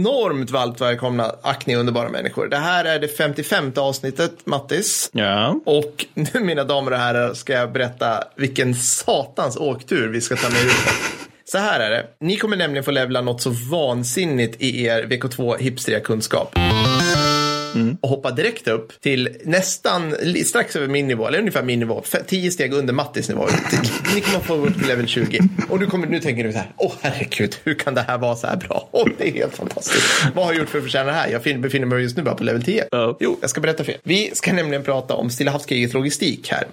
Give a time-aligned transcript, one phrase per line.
[0.00, 2.48] enormt varmt välkomna Acne underbara människor.
[2.48, 5.10] Det här är det 55 avsnittet, Mattis.
[5.12, 5.60] Ja.
[5.66, 10.48] Och nu mina damer och herrar ska jag berätta vilken satans åktur vi ska ta
[10.48, 10.72] med ut.
[11.44, 12.06] Så här är det.
[12.20, 16.54] Ni kommer nämligen få levla något så vansinnigt i er VK2 hipstriga kunskap.
[18.00, 20.14] Och hoppa direkt upp till nästan
[20.46, 23.46] strax över min nivå, eller ungefär min nivå, tio steg under Mattis nivå.
[24.14, 25.40] Ni kommer få upp till level 20.
[25.68, 28.36] Och du kommer, nu tänker du så här, åh herregud, hur kan det här vara
[28.36, 28.88] så här bra?
[28.92, 30.04] Åh, det är helt fantastiskt.
[30.34, 31.28] Vad har jag gjort för att förtjäna det här?
[31.28, 32.84] Jag fin- befinner mig just nu bara på level 10.
[32.90, 33.16] Ja.
[33.20, 33.98] Jo, jag ska berätta för er.
[34.02, 36.64] Vi ska nämligen prata om Stilla havskrigets logistik här.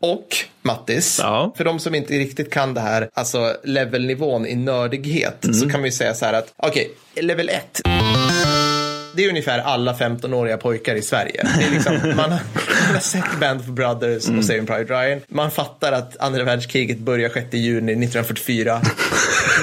[0.00, 1.54] Och Mattis, Ja.
[1.56, 5.88] för de som inte riktigt kan det här, alltså levelnivån i nördighet, så kan vi
[5.88, 7.80] ju säga så här att, okej, level 1.
[9.12, 11.46] Det är ungefär alla 15-åriga pojkar i Sverige.
[11.58, 12.40] Det är liksom, man, har,
[12.86, 15.20] man har sett Band of Brothers och Saving Private Ryan.
[15.28, 18.80] Man fattar att andra världskriget börjar 6 juni 1944.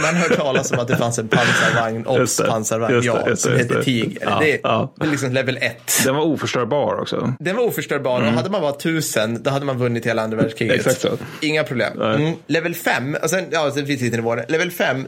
[0.01, 2.47] Man hör talas om att det fanns en pansarvagn, obs det.
[2.47, 3.83] pansarvagn, Just det, ja, just det, som hette det.
[3.83, 4.21] Tiger.
[4.21, 4.93] Ja, det, är, ja.
[4.95, 6.03] det liksom level 1.
[6.05, 7.33] Den var oförstörbar också.
[7.39, 10.75] Den var oförstörbar och hade man varit tusen då hade man vunnit hela andra världskriget.
[10.75, 11.09] Exakt så.
[11.41, 12.01] Inga problem.
[12.01, 12.33] Mm.
[12.47, 14.45] Level 5, och sen, ja, sen finns det lite nivåer.
[14.47, 15.07] Level 5,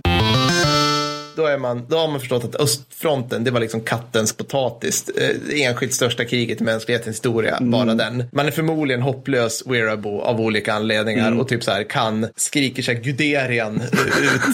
[1.36, 5.10] då, är man, då har man förstått att östfronten, det var liksom kattens potatis.
[5.10, 8.24] Eh, enskilt största kriget i mänsklighetens historia, bara den.
[8.32, 12.96] Man är förmodligen hopplös wearable av olika anledningar och typ så här kan, skriker sig
[12.96, 13.82] Guderian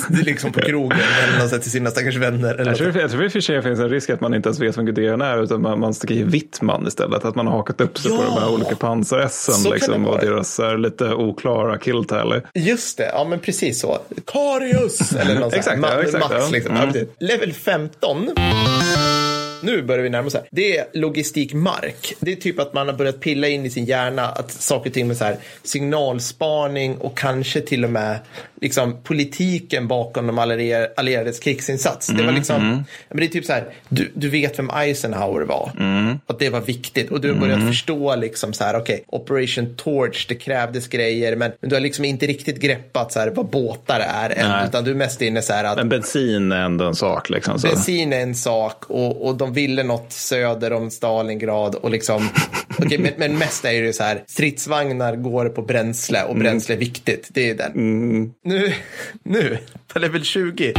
[0.09, 2.55] ut liksom på krogen eller något sätt till sina stackars vänner.
[2.55, 4.49] Eller Jag tror, jag tror i och för sig finns en risk att man inte
[4.49, 7.25] ens vet vem Guderian är utan man, man skriver Wittman istället.
[7.25, 8.23] Att man har hakat upp sig på Ja!
[8.35, 12.41] de här olika pansar-essen liksom, och deras eh, lite oklara killtally.
[12.53, 13.99] Just det, ja men precis så.
[14.25, 15.11] Karius!
[15.11, 16.49] Eller något Exakt, ja, exakt, Max ja.
[16.51, 16.74] liksom.
[16.75, 16.95] Mm.
[16.95, 17.05] Ja.
[17.19, 18.33] Level 15.
[19.61, 20.43] Nu börjar vi närma oss här.
[20.51, 22.13] Det är logistikmark.
[22.19, 24.93] Det är typ att man har börjat pilla in i sin hjärna att saker och
[24.93, 28.19] ting med så här signalspaning och kanske till och med
[28.61, 32.07] liksom politiken bakom de allierades krigsinsats.
[32.07, 35.71] Det var liksom, men det är typ så här, du, du vet vem Eisenhower var.
[36.27, 40.25] Att det var viktigt och du har börjat förstå liksom så här, okej, Operation Torch,
[40.29, 43.99] det krävdes grejer, men, men du har liksom inte riktigt greppat så här vad båtar
[43.99, 46.95] är än, utan du är mest inne så här att Men bensin är ändå en
[46.95, 47.29] sak.
[47.29, 47.67] Liksom, så.
[47.67, 52.29] Bensin är en sak och, och de ville något söder om Stalingrad och liksom,
[52.77, 56.75] okej, men, men mest är det ju så här, stridsvagnar går på bränsle och bränsle
[56.75, 57.27] är viktigt.
[57.31, 57.71] Det är den.
[58.43, 58.73] Nu,
[59.23, 59.57] nu,
[59.87, 60.73] på level 20,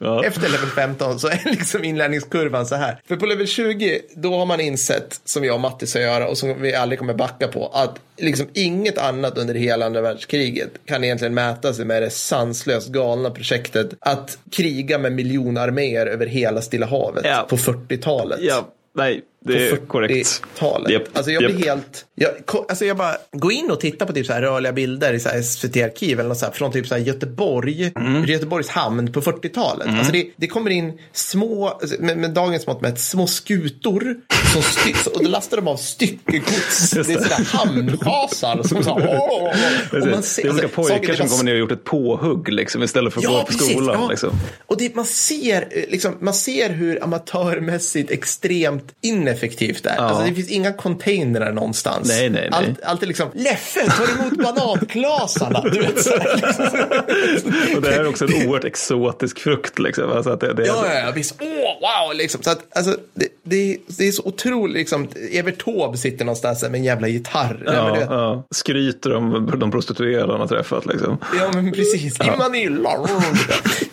[0.00, 0.24] Ja.
[0.24, 3.00] efter level 15 så är liksom inlärningskurvan så här.
[3.08, 6.38] För på level 20, då har man insett, som jag och Matti ska göra och
[6.38, 11.04] som vi aldrig kommer backa på, att liksom inget annat under hela andra världskriget kan
[11.04, 16.86] egentligen mäta sig med det sanslöst galna projektet att kriga med miljonarméer över hela Stilla
[16.86, 17.46] havet Ja.
[17.50, 18.38] på 40-talet.
[18.42, 20.42] ja, nej, det är korrekt.
[20.56, 20.92] 40-talet.
[20.92, 21.64] Japp, Alltså jag blir japp.
[21.66, 22.30] helt, jag,
[22.68, 25.28] alltså jag bara, gå in och titta på typ så här rörliga bilder i så
[25.28, 28.24] här SVT-arkiv eller något så här, från typ så här Göteborg, Mm.
[28.24, 29.88] Göteborgs hamn på 40-talet.
[29.88, 34.16] Alltså det, det kommer in små, med, med dagens mått mätt, små skutor
[34.52, 36.90] som stycks, och då lastar de av styckegods.
[36.90, 37.22] Det är det.
[37.22, 39.54] sådär hamnschasar som så här, åh, åh,
[39.92, 40.00] åh.
[40.02, 41.72] Och man ser- det är olika alltså, saker pojkar som bara kommer ner och gjort
[41.72, 43.70] ett påhugg liksom, istället för att gå på precis.
[43.70, 43.96] skolan.
[44.02, 44.08] Ja.
[44.10, 44.30] Liksom.
[44.66, 48.94] Och det, man, ser, eh, liksom, man ser hur amatörmässigt extremt
[49.28, 49.96] ineffektivt det är.
[49.96, 52.08] Alltså, det finns inga containrar någonstans.
[52.08, 52.68] Nej, nej, nej.
[52.68, 55.60] Allt, allt är liksom, Leffe, tar emot bananklasarna.
[55.60, 56.36] Du vet, så här,
[57.32, 57.76] liksom.
[57.76, 59.78] Och det här är också en oerhört exotisk frukt.
[59.78, 60.12] Liksom.
[60.12, 61.34] Alltså att det, det, Ja, ja, ja, visst.
[61.40, 62.42] Åh, wow, liksom.
[62.42, 65.08] Så att, alltså, det, det, det är så otroligt, liksom.
[65.32, 67.62] Evert Taube sitter någonstans där med en jävla gitarr.
[67.66, 68.46] Ja, ja, vet, ja.
[68.50, 70.86] Skryter om de prostituerade han har träffat.
[70.86, 71.18] Liksom.
[71.38, 72.20] Ja, men precis.
[72.20, 72.90] I Manila.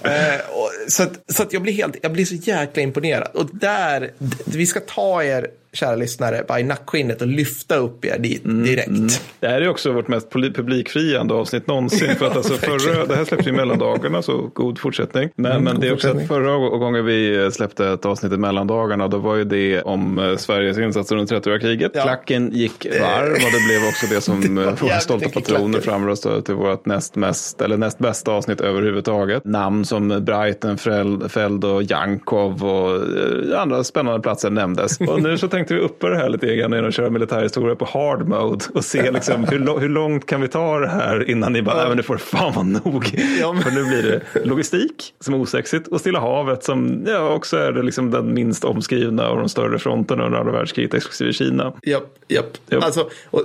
[0.04, 0.40] eh,
[0.88, 3.32] så att, så att jag blir helt, jag blir så jäkla imponerad.
[3.34, 4.12] Och där,
[4.46, 9.22] vi ska ta er, kära lyssnare, bara i nackskinnet och lyfta upp er dit direkt.
[9.40, 12.16] Det här är också vårt mest publikfriande avsnitt någonsin.
[12.16, 15.30] För att alltså förra, det här släpps ju mellandagarna, så god fortsättning.
[15.36, 19.08] Men, men god det är också att förra gången vi släppte ett avsnitt i mellandagarna,
[19.08, 21.92] då var ju det om eh, Sveriges insatser under 30-åriga kriget.
[21.96, 22.02] Ja.
[22.02, 26.42] Klacken gick varm och det blev också det som Det eh, våra stolta patroner framröstade
[26.42, 29.46] till vårt näst, mest, eller näst bästa avsnitt överhuvudtaget.
[29.46, 35.00] Namn som Breitenfeld och Jankov och eh, andra spännande platser nämndes.
[35.08, 37.86] Och nu så tänkte vi uppa det här lite grann genom att köra militärhistoria på
[37.86, 41.62] hard mode och se liksom hur, hur långt kan vi ta det här innan ni
[41.62, 43.12] bara, nej men det får fan vara nog.
[43.42, 44.04] Ja, men- För nu blir
[44.34, 48.34] det logistik som är osexigt och Stilla havet som ja, också är det liksom den
[48.34, 51.74] minst omskrivna av de större fronterna under andra världskriget exklusive Kina.
[51.84, 52.46] Japp, japp.
[52.70, 52.84] Japp.
[52.84, 53.42] Alltså, och,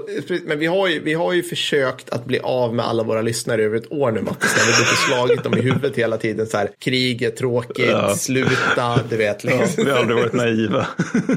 [0.47, 3.63] men vi har, ju, vi har ju försökt att bli av med alla våra lyssnare
[3.63, 4.57] över ett år nu, Mattis.
[4.67, 6.47] Vi har slagit dem i huvudet hela tiden.
[6.47, 8.15] Så här, krig är tråkigt, Ja.
[8.15, 9.45] sluta, du vet.
[9.45, 9.85] Ja, Liksom.
[9.85, 10.87] vi har aldrig varit naiva.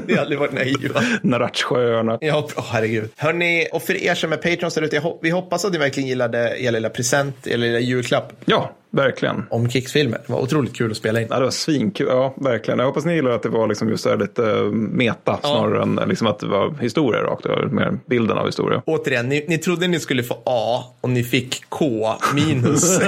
[0.06, 0.73] Vi har aldrig varit naiva.
[1.22, 2.18] Naratschsjöarna.
[2.20, 3.10] Ja, oh, herregud.
[3.16, 6.56] Hörni, och för er som är patrons där ute, vi hoppas att ni verkligen gillade
[6.58, 8.32] er lilla present, er lilla julklapp.
[8.44, 9.46] Ja, Verkligen.
[9.50, 10.18] om krigsfilmer.
[10.26, 11.26] Det var otroligt kul att spela in.
[11.30, 12.06] Ja, det var svinkul.
[12.06, 12.78] Ja, verkligen.
[12.78, 16.26] Jag hoppas ni gillar att det var liksom just lite eh, meta snarare än liksom
[16.26, 17.66] att det var historia rakt över.
[17.66, 18.82] Mer bilden av historia.
[18.86, 22.82] Återigen, ni, ni trodde ni skulle få A och ni fick K minus.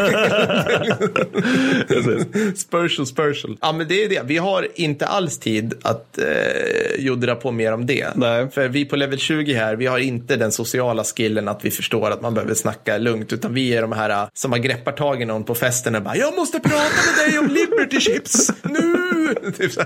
[2.56, 3.56] spursual, spursual.
[3.60, 4.22] Ja, men det är det.
[4.24, 6.24] Vi har inte alls tid att eh,
[6.98, 8.17] joddra på mer om det.
[8.17, 8.50] Nej.
[8.50, 12.11] För vi på level 20 här, vi har inte den sociala skillen att vi förstår
[12.11, 15.23] att man behöver snacka lugnt, utan vi är de här eh, som har greppat tag
[15.23, 19.17] i någon på festen och bara “Jag måste prata med dig om Liberty Chips nu!”
[19.58, 19.82] typ så.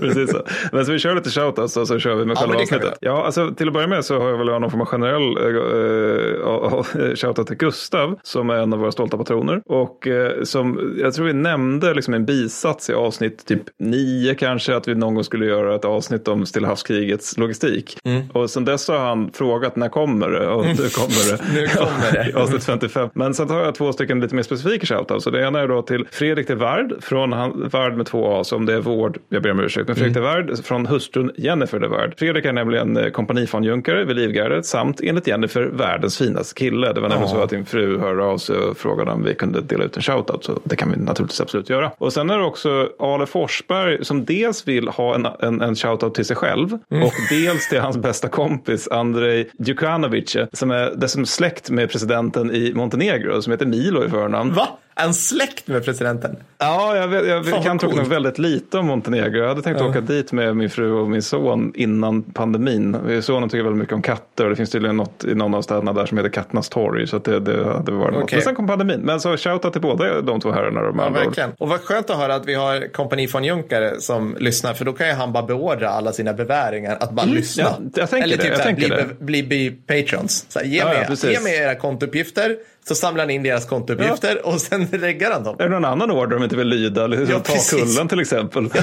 [0.00, 0.42] Precis så.
[0.72, 2.98] Men så vi kör lite shoutouts och så kör vi med Ja, själva avsnittet.
[3.00, 7.08] Ja, alltså till att börja med så har jag väl någon form av generell äh,
[7.08, 9.62] äh, shoutout till Gustav som är en av våra stolta patroner.
[9.66, 14.76] Och eh, som jag tror vi nämnde liksom en bisats i avsnitt typ nio kanske
[14.76, 16.68] att vi någon gång skulle göra ett avsnitt om Stilla
[17.06, 17.98] havskrigets logistik.
[18.04, 18.22] Mm.
[18.32, 20.46] Och sen dess har han frågat när kommer det?
[20.48, 21.42] Och nu kommer det.
[21.54, 22.34] Nu kommer det.
[22.42, 23.08] Avsnitt 55.
[23.14, 25.24] Men sen har jag två stycken lite mer specifika shoutouts.
[25.24, 28.44] Så det ena är då till Fredrik de Vard från han, Vard med två A,
[28.44, 30.28] så om det är vård, jag ber om ursäkt, men Fredrik Mm.
[30.36, 32.14] de Vard från hustrun Jennifer de Vard.
[32.18, 36.92] Fredrik är nämligen eh, kompanifanjunkare vid Livgardet samt enligt Jennifer världens finaste kille.
[36.92, 37.36] Det var nämligen Ja.
[37.36, 40.02] så att din fru hörde av sig och frågade om vi kunde dela ut en
[40.02, 41.90] shoutout, så det kan vi naturligtvis absolut göra.
[41.98, 46.14] Och sen är det också Ale Forsberg som dels vill ha en, en, en shoutout
[46.14, 47.04] till sig själv Mm.
[47.04, 52.72] och dels till hans bästa kompis Andrei Djukanovic som är dessutom släkt med presidenten i
[52.74, 54.52] Montenegro som heter Milo i förnamn.
[54.52, 54.68] Va?
[54.98, 56.36] Är han släkt med presidenten?
[56.58, 58.08] Ja, jag, vet, jag Fan, kan tro coolt.
[58.08, 59.38] väldigt lite om Montenegro.
[59.38, 63.22] Jag hade tänkt åka dit med min fru och min son innan pandemin.
[63.22, 65.92] Sonen tycker väldigt mycket om katter och det finns tydligen något i någon av städerna
[65.92, 67.06] där som heter Katternas torg.
[67.06, 68.22] Så det, det hade varit något.
[68.24, 68.36] Okej.
[68.36, 69.00] Men sen kom pandemin.
[69.00, 70.82] Men så shoutout till båda de två herrarna.
[70.82, 71.50] De Ja, verkligen.
[71.58, 74.92] Och vad skönt att höra att vi har kompani från Junkare som lyssnar, för då
[74.92, 77.64] kan ju han bara beordra alla sina beväringar att bara lyssna.
[77.64, 79.24] Ja, jag tänker Eller det, typ jag så här, bli, det.
[79.24, 80.46] bli, bli, patrons.
[80.48, 81.30] Så här, ge, Ja, ja, mig, precis.
[81.30, 82.56] ge mig era kontouppgifter,
[82.88, 85.56] så samlar han in deras kontouppgifter och sen reggar han dem.
[85.58, 87.04] Är det någon annan order de inte vill lyda?
[87.04, 87.70] Eller Ja, ta precis.
[87.70, 88.62] kullen till exempel.
[88.68, 88.80] Vet ni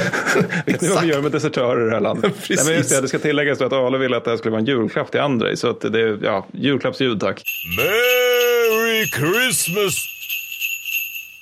[0.65, 1.03] vad exakt.
[1.03, 2.33] vi gör med desertörer i det här landet?
[2.49, 4.59] Nej, men just det, det ska tilläggas att Ale ville att det här skulle vara
[4.59, 5.57] en julklapp till Andrei.
[5.57, 7.41] Så att det är ja, julklappsljud tack.
[7.77, 9.95] Merry Christmas!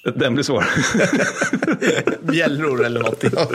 [0.03, 0.65] Den blir svår.
[2.31, 3.23] Bjällror eller något.
[3.33, 3.47] ja,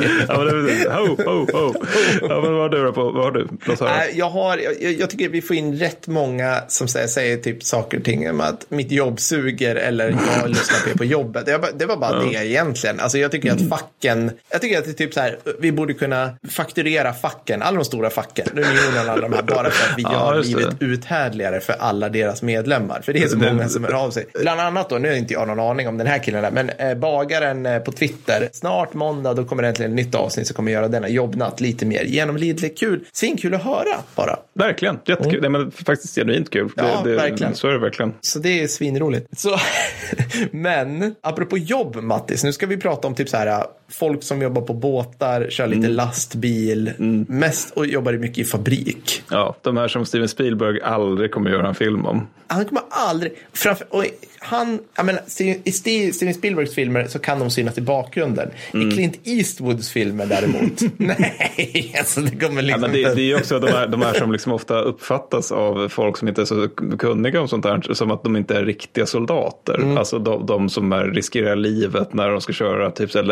[0.44, 0.92] men.
[0.92, 1.74] Ho, ho, ho.
[2.20, 3.10] Ja, men vad har du då på?
[3.10, 3.48] Vad har du?
[3.64, 4.10] Låt höra.
[4.14, 7.98] Jag, har, jag, jag tycker vi får in rätt många som säger, säger typ saker
[7.98, 11.48] och ting om att mitt jobb suger eller jag lyssnar på på jobbet.
[11.48, 13.00] Jag, det var bara det egentligen.
[13.00, 15.94] Alltså jag tycker att facken, jag tycker att det är typ så här, vi borde
[15.94, 20.02] kunna fakturera facken, alla de stora facken, Unionen alla de här, bara för att vi
[20.02, 20.48] Ja, gör det.
[20.48, 23.00] livet uthärdligare för alla deras medlemmar.
[23.00, 24.26] För det är så många som hör av sig.
[24.40, 26.70] Bland annat då, nu har inte jag någon aning om den här killen där, men
[26.70, 30.56] eh, bagaren eh, på Twitter, snart måndag, då kommer det äntligen ett nytt avsnitt som
[30.56, 32.78] kommer göra denna jobbnatt lite mer genomlidlig.
[32.78, 34.38] Kul, svinkul att höra bara.
[34.54, 35.40] Verkligen, jättekul.
[35.40, 36.62] Nej, men faktiskt genuint kul.
[36.62, 36.90] Mm.
[36.90, 37.54] Ja, det, det, verkligen.
[37.54, 38.14] Så är det verkligen.
[38.20, 39.38] Så det är svinroligt.
[39.38, 39.56] Så,
[40.50, 44.62] men apropå jobb, Mattis, nu ska vi prata om typ så här folk som jobbar
[44.62, 46.90] på båtar, kör lite lastbil,
[47.28, 49.22] mest och jobbar mycket i fabrik.
[49.30, 52.26] Ja, de här som Steven Spielberg aldrig kommer göra en film om.
[52.48, 54.04] Han kommer aldrig, framför, och
[54.38, 55.22] han, jag menar,
[55.64, 58.48] i Steve- Steven Spielbergs filmer så kan de synas i bakgrunden.
[58.74, 58.88] Mm.
[58.88, 63.20] I Clint Eastwoods filmer däremot, nej, alltså det kommer Ja, liksom men det, inte- det
[63.22, 66.40] är ju också de här, de här som liksom ofta uppfattas av folk som inte
[66.40, 66.68] är så
[66.98, 69.74] kunniga om sånt här som att de inte är riktiga soldater.
[69.78, 69.98] Mm.
[69.98, 73.22] Alltså de, de som är, riskerar livet när de ska köra typ så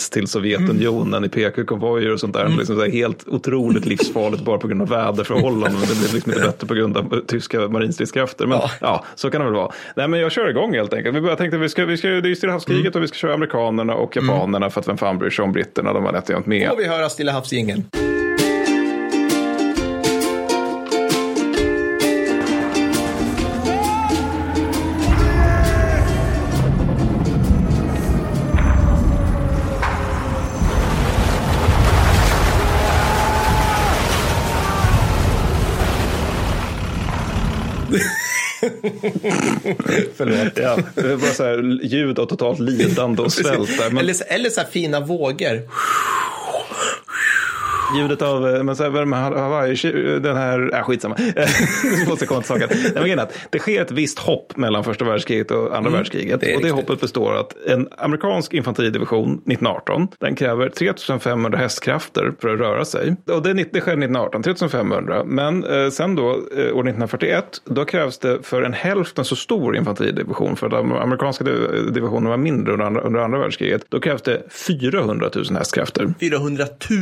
[0.00, 1.24] Lend-Lease till Sovjetunionen Mm.
[1.24, 2.48] i PK-konvojer och sånt där.
[2.48, 5.80] Liksom så helt otroligt livsfarligt bara på grund av väderförhållanden.
[5.80, 8.46] Det blir liksom inte bättre på grund av tyska marinstridskrafter.
[8.46, 8.70] Men ja.
[8.80, 9.04] Ja.
[9.14, 9.72] så kan det väl vara.
[9.96, 11.16] Nej, men jag kör igång helt enkelt.
[11.16, 12.92] Vi bara tänkte vi ska, vi ska, det är ju Stilla havskriget Mm.
[12.98, 15.92] och vi ska köra amerikanerna och japanerna för att vem fan bryr sig om britterna?
[15.92, 16.68] De var nätt och jämnt med.
[16.68, 17.84] Får vi höra Stilla havsgingen?
[40.16, 40.52] Förlåt.
[40.56, 43.70] Ja, det bara så här ljud av totalt lidande och svält.
[43.78, 45.62] Men Eller, så- eller så här fina vågor.
[47.96, 49.76] Ljudet av eh, men så här, vad är det med Hawaii,
[50.20, 51.16] den här, äh, skitsamma.
[52.08, 52.68] Måste komma till saken.
[52.94, 56.28] Nej, men det sker ett visst hopp mellan första världskriget och andra världskriget.
[56.30, 56.88] Mm, det är och det riktigt.
[56.88, 63.16] hoppet består att en amerikansk infanteridivision 1918, den kräver 3500 hästkrafter för att röra sig.
[63.32, 65.24] Och det, det sker 1918, 3500.
[65.24, 69.76] Men eh, sen då, eh, år 1941, då krävs det för en hälften så stor
[69.76, 74.22] infanteridivision, för de amerikanska div- divisionerna var mindre under andra, under andra världskriget, då krävs
[74.22, 76.14] det 400 000 hästkrafter.
[76.20, 77.00] 400 000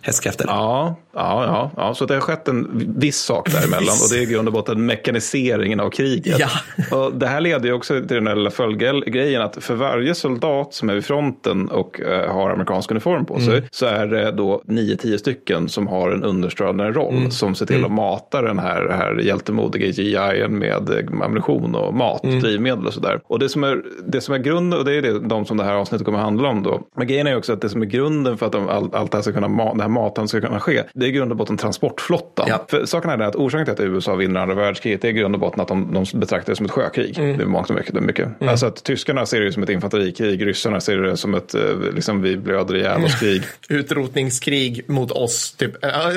[0.00, 0.19] hästkrafter.
[0.26, 0.44] Efter.
[0.48, 4.22] Ja, ja, ja, ja, så det har skett en viss sak däremellan och det är
[4.22, 6.38] i grund och botten mekaniseringen av kriget.
[6.38, 6.48] Ja.
[6.96, 10.74] Och det här leder ju också till den här lilla följdgrejen att för varje soldat
[10.74, 14.62] som är vid fronten och eh, har amerikansk uniform på sig så är det då
[14.66, 19.20] 9-10 stycken som har en understödjande roll som ser till att mata den här, här
[19.20, 23.20] hjältemodiga GI med eh, ammunition och mat, drivmedel och sådär.
[23.26, 25.64] Och det som, är, det som är grunden, och det är det, de som det
[25.64, 26.82] här avsnittet kommer att handla om då.
[26.96, 29.16] Men grejen är också att det som är grunden för att de, all, allt det
[29.16, 31.36] här ska kunna, ma- den här maten ska kunna ske, det är i grund och
[31.36, 32.46] botten transportflottan.
[32.48, 32.64] Ja.
[32.68, 35.12] För saken är den att orsaken till att USA vinner andra världskriget, det är i
[35.12, 37.14] grund och botten att de, de betraktar det som ett sjökrig.
[37.16, 37.94] Det är mångt och mycket.
[37.94, 38.28] Mycket.
[38.42, 41.62] Alltså att tyskarna ser det som ett infanterikrig, ryssarna ser det som ett, eh,
[41.94, 43.42] liksom vi blöder ihjäl oss krig.
[43.68, 45.72] Utrotningskrig mot oss, typ.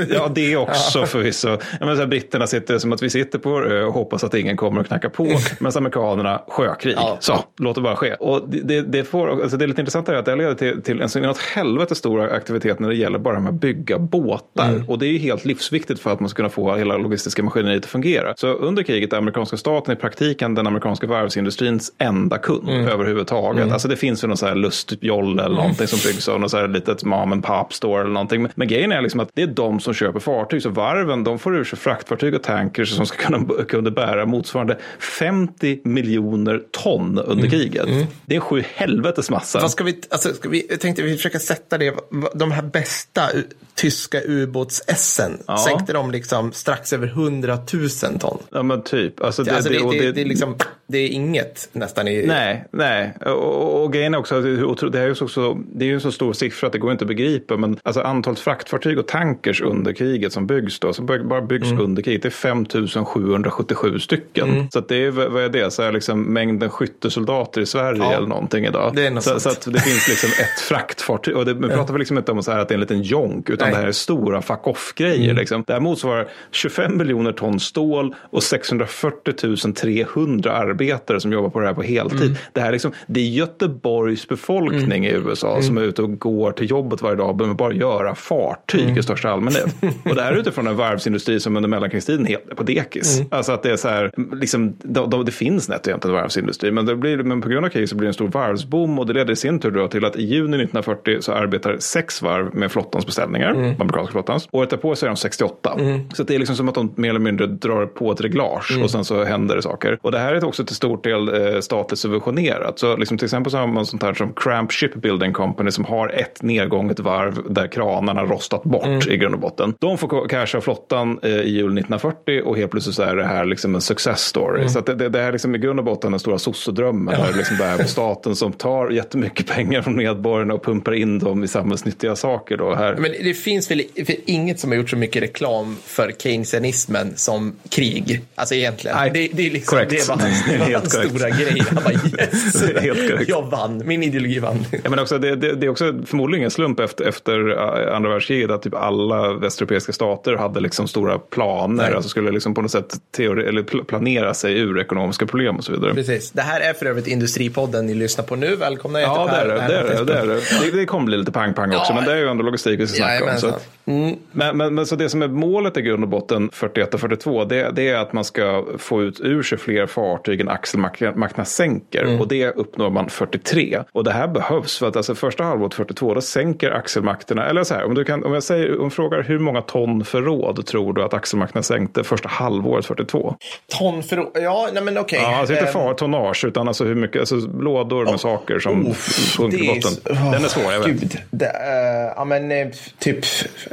[0.09, 1.57] Ja, det också förvisso.
[1.79, 4.33] Menar, så här, britterna sitter som att vi sitter på vår ö och hoppas att
[4.33, 5.23] ingen kommer att knacka på.
[5.59, 6.95] Medan amerikanerna sjökrig.
[6.97, 7.17] Ja.
[7.19, 8.13] Så, låt det bara ske.
[8.13, 11.01] Och det, det, får, alltså det är lite intressant här att det leder till, till
[11.01, 14.83] en så inåt helvete stor aktivitet när det gäller bara med att bygga båtar.
[14.87, 17.83] Och det är ju helt livsviktigt för att man ska kunna få hela logistiska maskineriet
[17.83, 18.33] att fungera.
[18.37, 23.71] Så under kriget är amerikanska staten i praktiken den amerikanska varvsindustrins enda kund överhuvudtaget.
[23.71, 26.57] Alltså det finns ju någon så här lustjolle eller någonting som byggs av något så
[26.57, 28.47] här litet mom and pop store eller någonting.
[28.55, 30.61] Men, grejen är liksom att det är de som köper fartyg.
[30.61, 34.77] Så varven de får ur sig fraktfartyg och tankers som ska kunna, kunna bära motsvarande
[34.99, 37.85] 50 miljoner ton under kriget.
[38.25, 39.59] Det är en sju helvetes massa.
[39.59, 41.95] Vad ska vi, alltså, ska vi, jag tänkte vi försöka sätta det,
[42.33, 43.29] de här bästa
[43.75, 45.58] tyska ubåts-essen, Ja.
[45.58, 47.89] sänkte de liksom strax över 100 000
[48.20, 48.38] ton.
[48.51, 49.22] Ja men typ.
[49.24, 50.56] Alltså, Det, alltså, det, och det, det, är liksom,
[50.88, 52.25] det är inget nästan i...
[52.27, 53.13] Nej, nej.
[53.25, 54.44] Och, och, grejen är också att
[54.92, 56.92] det, är ju så, så, det är ju en så stor siffra att det går
[56.92, 57.58] inte att begripa.
[57.58, 61.84] Men alltså antalet fraktfartyg och tankers under kriget som byggs då, som bara byggs Mm.
[61.84, 64.68] under kriget, det är 5777 stycken.
[64.74, 68.13] Så att det är, vad är det, så är liksom mängden skyttesoldater i Sverige Ja.
[68.13, 68.92] eller någonting idag.
[68.96, 69.42] Det är något så, sånt.
[69.42, 71.36] så att det finns liksom ett fraktfartyg.
[71.38, 73.01] Och det, man pratar väl liksom inte om så här att det är en liten
[73.01, 73.74] jonk, utan Nej.
[73.74, 73.79] Mm.
[73.79, 75.34] det här är stora fuck off-grejer.
[75.34, 75.63] Liksom.
[75.67, 81.65] Det här motsvarar 25 miljoner ton stål och 640 300 arbetare som jobbar på det
[81.67, 82.22] här på heltid.
[82.22, 82.36] Mm.
[82.53, 85.63] Det, här är liksom, det är Göteborgs befolkning i USA Mm.
[85.63, 88.98] som är ute och går till jobbet varje dag med bara göra fartyg Mm.
[88.98, 89.75] i största allmänhet.
[90.10, 93.17] och det här är utifrån en varvsindustri som under mellankrigstiden helt på dekis.
[93.17, 93.27] Mm.
[93.32, 96.12] Alltså att det är så här, liksom, de, de, det finns nätt och jämt en
[96.12, 99.00] varvsindustri, men, det blir, men på grund av kriget så blir det en stor varvsboom
[99.00, 102.22] och det leder i sin tur då till att i juni 1940 så arbetar sex
[102.22, 103.81] varv med flottans beställningar, Mm.
[103.81, 104.48] amerikanska flottans.
[104.51, 105.77] Året därpå så är de 68.
[106.13, 108.83] Så det är liksom som att de mer eller mindre drar på ett reglage Mm.
[108.83, 109.98] och sen så händer det saker.
[110.01, 112.79] Och det här är också till stor del eh, statligt subventionerat.
[112.79, 116.10] Så liksom till exempel så har man sånt här som Cramp Shipbuilding Company som har
[116.10, 119.00] ett nedgånget varv där kranarna rostat bort Mm.
[119.10, 119.74] i grund och botten.
[119.79, 123.45] De får casha flottan eh, i juli 1940 och helt plötsligt så är det här
[123.45, 124.57] liksom en success story.
[124.60, 124.69] Mm.
[124.69, 127.15] Så att det, det, det är liksom i grund och botten den stora sossedrömmen.
[127.19, 127.25] Ja.
[127.38, 131.43] Liksom det här med staten som tar jättemycket pengar från medborgarna och pumpar in dem
[131.43, 132.57] i samhällsnyttiga saker.
[132.57, 132.95] Då här.
[132.95, 133.81] Men det finns väl
[134.25, 138.21] inget som har gjort så mycket reklam för keynesianismen som krig.
[138.35, 138.97] Alltså egentligen.
[138.97, 139.91] Nej, det, det är liksom korrekt.
[139.91, 141.63] det var hans, det var hans stora grej.
[141.69, 144.65] Han bara yes, jag vann, min ideologi vann.
[144.83, 147.50] Ja, men också, det, det, det är också förmodligen ingen slump efter, efter
[147.89, 151.83] äh, andra världskriget att typ alla västeuropeiska stater hade liksom stora planer.
[151.83, 151.93] Nej.
[151.93, 155.63] Alltså skulle liksom på något sätt teori, eller pl- planera sig ur ekonomiska problem och
[155.63, 155.93] så vidare.
[155.93, 156.31] Precis.
[156.31, 158.55] Det här är för övrigt Industripodden ni lyssnar på nu.
[158.55, 159.73] Välkomna, jag Ja, heter det är Per det.
[159.73, 160.25] Det, är det, det, är
[160.62, 160.71] det.
[160.71, 161.95] det, det kommer bli lite pang-pang också, Ja.
[161.95, 163.32] men det är ju ändå logistik vi ska snacka om.
[163.39, 163.59] Så.
[163.85, 164.15] Mm.
[164.31, 167.45] Men, men, men så det som är målet i grund och botten 41 och 42
[167.45, 172.03] det, det är att man ska få ut ur sig fler fartyg än axelmakterna sänker.
[172.03, 172.19] Mm.
[172.21, 173.79] Och det uppnår man 43.
[173.91, 177.45] Och det här behövs för att alltså första halvåret 42 då sänker axelmakterna.
[177.45, 180.05] Eller så här, om, du kan, om jag säger, om jag frågar hur många ton
[180.05, 183.35] förråd tror du att axelmakterna sänkte första halvåret 42?
[183.79, 184.25] Ton för...
[184.33, 185.19] Ja, nej men okej.
[185.21, 188.93] Ja, alltså inte Ehm, far, tonnage utan alltså hur mycket, alltså lådor med saker som
[189.37, 189.81] sjunker i är botten.
[189.91, 190.87] så- åh, Den är svår, jag vet.
[190.87, 191.17] Gud.
[191.31, 192.67] Det, eh, ja, men eh,
[192.99, 193.25] typ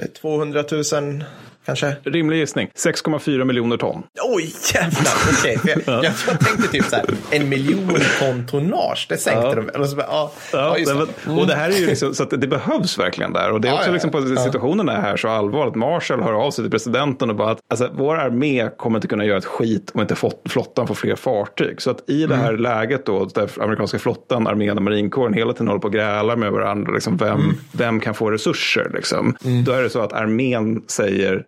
[0.09, 1.27] 200 000
[1.77, 2.11] kanske.
[2.11, 2.69] Rimlig gissning.
[2.77, 4.03] 6,4 miljoner ton.
[4.35, 5.13] Oj, jävlar.
[5.39, 5.59] Okej.
[5.59, 7.89] För Jag, jag, jag tänkte typ så här, en miljon
[8.21, 9.55] ton tonnage, det sänkte Ja.
[9.55, 9.69] de.
[9.75, 11.07] Eller så ja, ja, Ja, det.
[11.27, 13.53] men, och det här är ju liksom, så att det behövs verkligen där.
[13.53, 15.75] Och det är också liksom på situationen är här så allvarligt.
[15.75, 19.25] Marshall hör av sig till presidenten och bara att alltså, vår armé kommer inte kunna
[19.25, 21.83] göra ett skit om inte flott- flottan får fler fartyg.
[21.83, 22.39] Så att i det Mm.
[22.47, 26.37] här läget då, där amerikanska flottan, armén och marinkåren hela tiden håller på och grälar
[26.37, 27.55] med varandra, liksom, vem, Mm.
[27.73, 28.91] vem kan få resurser?
[28.95, 29.37] Liksom.
[29.67, 31.45] Då är det så att armén säger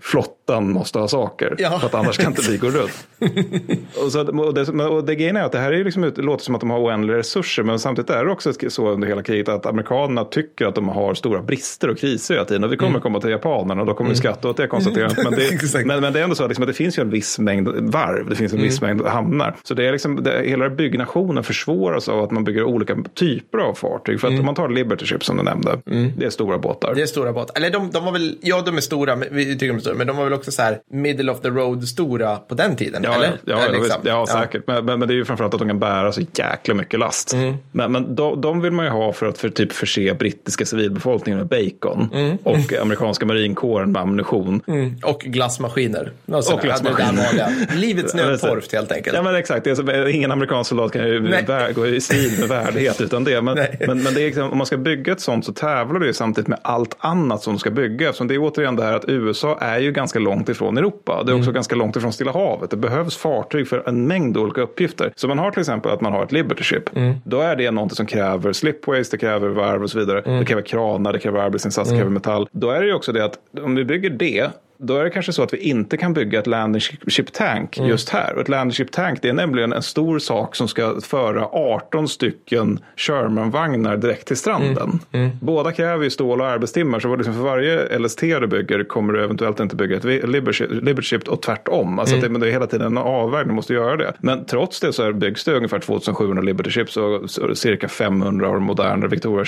[0.00, 1.54] flottan måste ha saker.
[1.58, 1.78] Ja.
[1.78, 3.08] För att annars kan inte vi gå runt.
[4.04, 6.44] och, så, och, det, och det grejen är att det här är liksom, det låter
[6.44, 7.62] som att de har oändliga resurser.
[7.62, 11.14] Men samtidigt är det också så under hela kriget att amerikanerna tycker att de har
[11.14, 12.64] stora brister och kriser hela tiden.
[12.64, 15.18] Och vi kommer komma till japanerna och då kommer vi skratta åt det konstaterandet.
[15.24, 17.10] Men det, men, men det är ändå så att, liksom, att det finns ju en
[17.10, 18.28] viss mängd varv.
[18.28, 19.56] Det finns en viss mängd hamnar.
[19.62, 23.74] Så det är liksom, det, hela byggnationen försvåras av att man bygger olika typer av
[23.74, 24.20] fartyg.
[24.20, 25.78] För att om man tar Liberty Ship som du nämnde.
[26.16, 26.94] Det är stora båtar.
[26.94, 27.56] Det är stora båtar.
[27.56, 29.89] Eller de, de var väl, ja de är stora, men, vi tycker de är stora,
[29.94, 33.02] men de var väl också så här middle of the road stora på den tiden?
[33.04, 33.32] Ja, eller?
[33.44, 33.98] ja, ja, visst.
[34.04, 34.62] ja, säkert.
[34.66, 37.32] Men, men, det är ju framförallt att de kan bära så jäkla mycket last.
[37.32, 37.54] Mm.
[37.72, 41.38] Men, men de, de vill man ju ha för att för typ förse brittiska civilbefolkningen
[41.38, 42.36] med bacon Mm.
[42.42, 44.62] och amerikanska marinkåren med ammunition.
[44.66, 44.96] Mm.
[45.02, 46.12] Och glassmaskiner.
[46.26, 47.76] Och, glassmaskiner.
[47.76, 49.16] Livets nödtorft helt enkelt.
[49.16, 51.72] Ja men exakt, så, ingen amerikansk soldat kan ju Nej.
[51.74, 53.42] gå i strid med värdighet utan det.
[53.42, 56.06] Men, men, men det är liksom, om man ska bygga ett sånt så tävlar det
[56.06, 58.08] ju samtidigt med allt annat som ska byggas.
[58.08, 61.22] Eftersom det är återigen det här att USA är ju ganska långt ifrån Europa.
[61.22, 61.40] Det är Mm.
[61.40, 62.70] också ganska långt ifrån Stilla havet.
[62.70, 65.12] Det behövs fartyg för en mängd olika uppgifter.
[65.16, 66.96] Så man har till exempel att man har ett Liberty Ship.
[66.96, 67.14] Mm.
[67.24, 70.20] Då är det någonting som kräver slipways, det kräver varv och så vidare.
[70.20, 70.38] Mm.
[70.38, 72.48] Det kräver kranar, det kräver arbetsinsats, det kräver metall.
[72.52, 74.50] Då är det ju också det att om vi bygger det
[74.82, 77.90] då är det kanske så att vi inte kan bygga ett landing ship tank Mm.
[77.90, 78.34] just här.
[78.34, 82.08] Och ett landing ship tank det är nämligen en stor sak som ska föra 18
[82.08, 84.98] stycken Sherman-vagnar direkt till stranden.
[85.12, 85.30] Mm.
[85.40, 89.24] Båda kräver ju stål och arbetstimmar så liksom för varje LST du bygger kommer du
[89.24, 91.98] eventuellt inte bygga ett Liberty Liberty ship och tvärtom.
[91.98, 92.22] Alltså Mm.
[92.22, 94.12] det, men det är hela tiden en avvägning, du måste göra det.
[94.18, 98.62] Men trots det så byggs det ungefär 2700 Liberty ships och cirka 500 av de
[98.62, 99.44] moderna Victoria,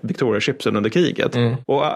[0.00, 1.36] Victoria under kriget.
[1.36, 1.54] Mm.
[1.66, 1.92] Och äh,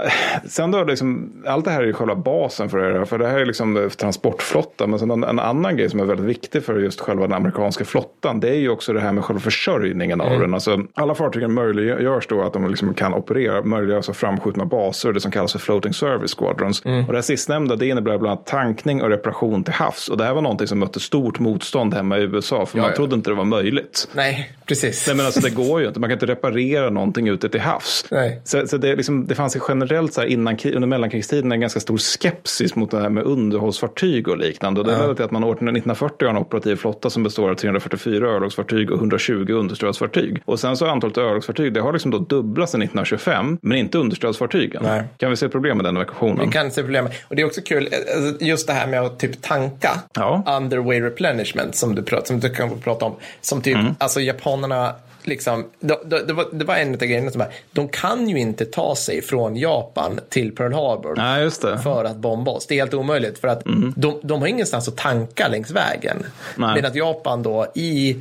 [0.49, 3.29] sen då liksom, allt det här är ju själva basen för det här, för det
[3.29, 4.91] här är liksom eh, transportflottan.
[4.91, 7.85] Men sen en, en annan grej som är väldigt viktig för just själva den amerikanska
[7.85, 10.55] flottan, det är ju också det här med själva försörjningen av den.
[10.55, 15.21] Alltså, alla fartygen möjliggörs då att de liksom kan operera, möjliggörs av framskjutna baser, det
[15.21, 16.81] som kallas för floating service squadrons.
[16.81, 20.09] Och det här sistnämnda, det innebär bland annat tankning och reparation till havs.
[20.09, 22.97] Och det här var någonting som mötte stort motstånd hemma i USA, för man ja.
[22.97, 24.09] trodde inte det var möjligt.
[24.13, 25.07] Nej, precis.
[25.07, 28.07] Nej men alltså det går ju inte, man kan inte reparera någonting ute till havs.
[28.11, 28.41] Nej.
[28.45, 31.99] Så, så det, liksom, det fanns generellt så här innan, under mellankrigstiden en ganska stor
[31.99, 34.81] skepsis mot det här med underhållsfartyg och liknande.
[34.81, 37.55] Och det ledde till att man år 1940 har en operativ flotta som består av
[37.55, 40.43] 344 örlogsfartyg och 120 understödsfartyg.
[40.45, 43.99] Och sen så har antalet örlogsfartyg, det har liksom då dubblats sedan 1925, men inte
[43.99, 44.83] understödsfartygen.
[44.85, 45.03] Nej.
[45.17, 46.47] Kan vi se problem med den ekvationen?
[46.47, 47.09] Vi kan se problem.
[47.29, 50.45] Och det är också kul, alltså, just det här med att typ tanka Ja.
[50.61, 53.15] underway replenishment som du, prat, som du kan prata om.
[53.41, 53.95] Som typ, Mm.
[53.99, 54.95] alltså japanerna,
[55.27, 58.65] liksom, det, det, var, det var en av grejerna som är, de kan ju inte
[58.65, 61.15] ta sig från Japan till Pearl Harbor.
[61.17, 61.51] Nej,
[61.83, 62.67] för att bomba oss.
[62.67, 63.63] Det är helt omöjligt för att
[63.97, 66.25] de, de har ingenstans att tanka längs vägen.
[66.57, 66.75] Nej.
[66.75, 68.17] Medan Japan då i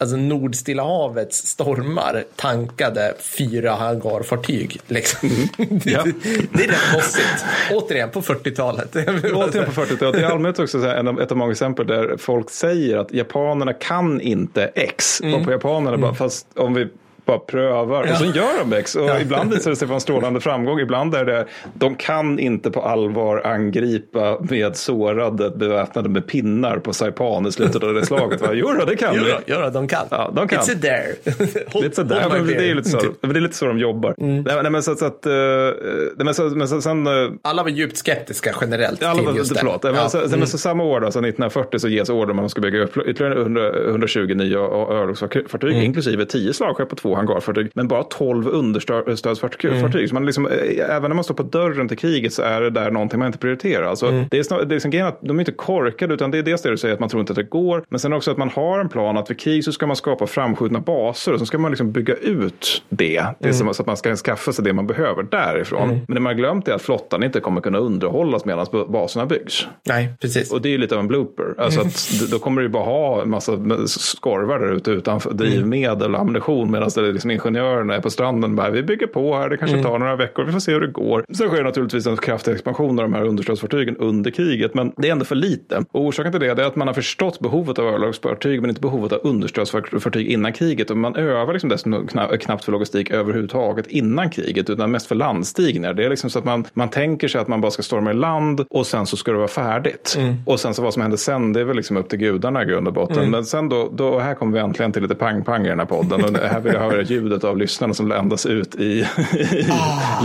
[0.00, 4.80] alltså Nordstilla havets stormar tankade fyra hangarfartyg.
[4.86, 5.28] Liksom.
[5.84, 6.04] Ja.
[6.52, 7.44] det är rätt mossigt.
[7.70, 8.96] Återigen på 40-talet.
[9.34, 10.12] Återigen på 40-talet.
[10.14, 13.72] Det är allmänt också så här, ett av många exempel där folk säger att japanerna
[13.72, 15.20] kan inte X.
[15.34, 16.88] Och på japanerna bara, fast om vi
[17.30, 18.02] bara prövar.
[18.02, 18.94] Och så gör de X.
[18.96, 20.80] Och ibland visar det sig vara en strålande framgång.
[20.80, 26.92] Ibland är det, de kan inte på allvar angripa med sårade beväpnade med pinnar på
[26.92, 28.40] Saipan i slutet av det slaget.
[28.40, 28.48] Va?
[28.52, 29.20] Jo då, det kan vi.
[29.46, 30.06] Det, de kan.
[30.10, 30.58] Ja, de kan.
[30.58, 31.92] It's a dare.
[31.92, 34.14] Sådär, hold my men det är lite så, men det är lite så de jobbar.
[34.18, 37.06] Nej, nej, men så, så att, nej, men, så, men så, sen,
[37.42, 39.58] Alla var djupt skeptiska generellt alla var, just det.
[39.58, 40.08] förlåt, men, Ja.
[40.08, 42.60] så, men så samma år, då, alltså 1940, så ges order om att man ska
[42.60, 45.82] bygga upp ytterligare 100, 120 nya örlogsfartyg, Mm.
[45.82, 49.70] inklusive 10 slagskepp och två hangarfartyg, men bara 12 understödsfartyg.
[49.70, 49.82] Mm.
[49.82, 50.08] fartyg.
[50.08, 52.70] Så man liksom, eh, även när man står på dörren till kriget så är det
[52.70, 53.86] där någonting man inte prioriterar.
[53.86, 54.24] Alltså, Mm.
[54.30, 56.42] Det är, snar, det är liksom grejen att de är inte korkade, utan det är
[56.42, 58.36] dels det du säger att man tror inte att det går, men sen också att
[58.36, 61.46] man har en plan att vid krig så ska man skapa framskjutna baser och så
[61.46, 64.72] ska man liksom bygga ut det, det som så att man ska skaffa sig det
[64.72, 65.88] man behöver därifrån.
[65.88, 69.66] Men det man har glömt är att flottan inte kommer kunna underhållas medan baserna byggs.
[69.88, 70.52] Nej, precis.
[70.52, 71.54] Och det är ju lite av en blooper.
[71.58, 76.20] Alltså att då kommer du bara ha en massa skorvar där ute utan drivmedel och
[76.20, 79.82] ammunition medan är liksom ingenjörerna är på stranden bara vi bygger på här, det kanske
[79.82, 81.24] tar några veckor, vi får se hur det går.
[81.32, 85.12] Sen sker naturligtvis en kraftig expansion av de här understödsfartygen under kriget, men det är
[85.12, 85.84] ändå för lite.
[85.92, 89.12] Och orsaken till det är att man har förstått behovet av örlogsfartyg men inte behovet
[89.12, 90.90] av understödsfartyg innan kriget.
[90.90, 95.14] Och man övar liksom dessutom kna- knappt för logistik överhuvudtaget innan kriget utan mest för
[95.14, 95.94] landstigningar.
[95.94, 98.14] Det är liksom så att man, man tänker sig att man bara ska storma i
[98.14, 100.18] land och sen så ska det vara färdigt.
[100.46, 102.66] Och sen så vad som händer sen det är väl liksom upp till gudarna i
[102.66, 103.16] grund och botten.
[103.30, 106.24] Men sen då, då, här kommer vi äntligen till lite pang-pang i den här podden.
[106.24, 109.66] Och här vill jag höra ljudet av lyssnarna som ländas ut i, i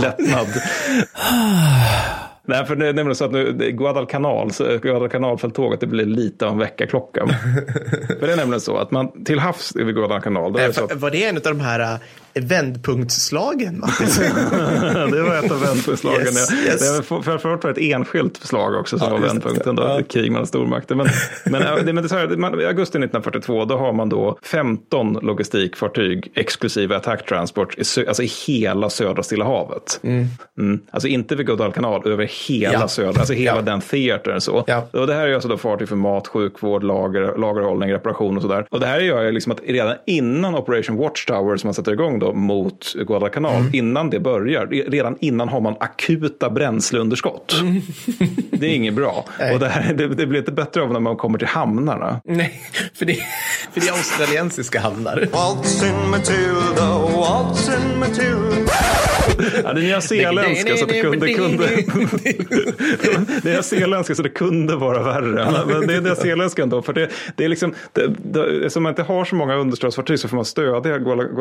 [0.02, 0.46] lättnad.
[2.48, 4.50] Nej, för det är nämligen så att nu, Guadalcanal,
[4.82, 7.26] Guadalcanalfälttåget, det blir lite av en väckarklocka.
[8.20, 10.84] för det är nämligen så att man till havs vid Guadalcanal, då är det så
[10.84, 11.98] att Var det en av de här
[12.40, 14.16] vändpunktsslagen, Mattis.
[15.12, 16.20] det var ett av vändpunktslagen.
[16.26, 16.80] Yes, yes.
[16.80, 19.40] Det var framförallt var ett enskilt förslag också som Ja, var just det.
[19.40, 19.76] vändpunkten.
[19.76, 20.00] Då, Ja.
[20.00, 20.94] ett krig mellan stormakter.
[20.94, 21.06] Men,
[21.44, 26.32] men, men det, så här, man, I augusti 1942 då har man då 15 logistikfartyg
[26.34, 30.00] exklusive attack transport i, alltså i hela södra Stilla havet.
[30.02, 30.80] Mm.
[30.90, 32.88] Alltså inte vid Guadalcanal, över hela Ja.
[32.88, 33.62] södra, alltså hela Ja.
[33.62, 34.40] den theatern.
[34.40, 34.64] Så.
[34.66, 34.86] Ja.
[34.92, 38.66] Och det här är alltså då fartyg för mat, sjukvård, lager, lagerhållning, reparation och sådär.
[38.70, 42.18] Och det här gör ju liksom att redan innan Operation Watchtower som man sätter igång
[42.18, 43.70] då mot Guadalcanal, Mm.
[43.74, 47.56] innan det börjar, re- redan innan har man akuta bränsleunderskott.
[48.50, 49.24] Det är inget bra.
[49.38, 49.54] Nej.
[49.54, 52.20] Och det, här, det, det blir inte bättre av när man kommer till hamnarna.
[52.24, 52.60] Nej,
[52.94, 53.14] för det,
[53.72, 55.28] för det är australiensiska hamnar.
[55.32, 58.72] Waltzing Matilda, waltzing Matilda.
[59.64, 61.66] Ja, det nyzeeländska så att det kunde, kunde,
[63.42, 65.64] det nyzeeländska så det kunde vara värre.
[65.66, 66.82] Men det är nyzeeländska ändå.
[66.82, 70.28] För det, det är liksom, det, det, eftersom man inte har så många understödsfartyg så
[70.28, 71.32] får man stödja Guada-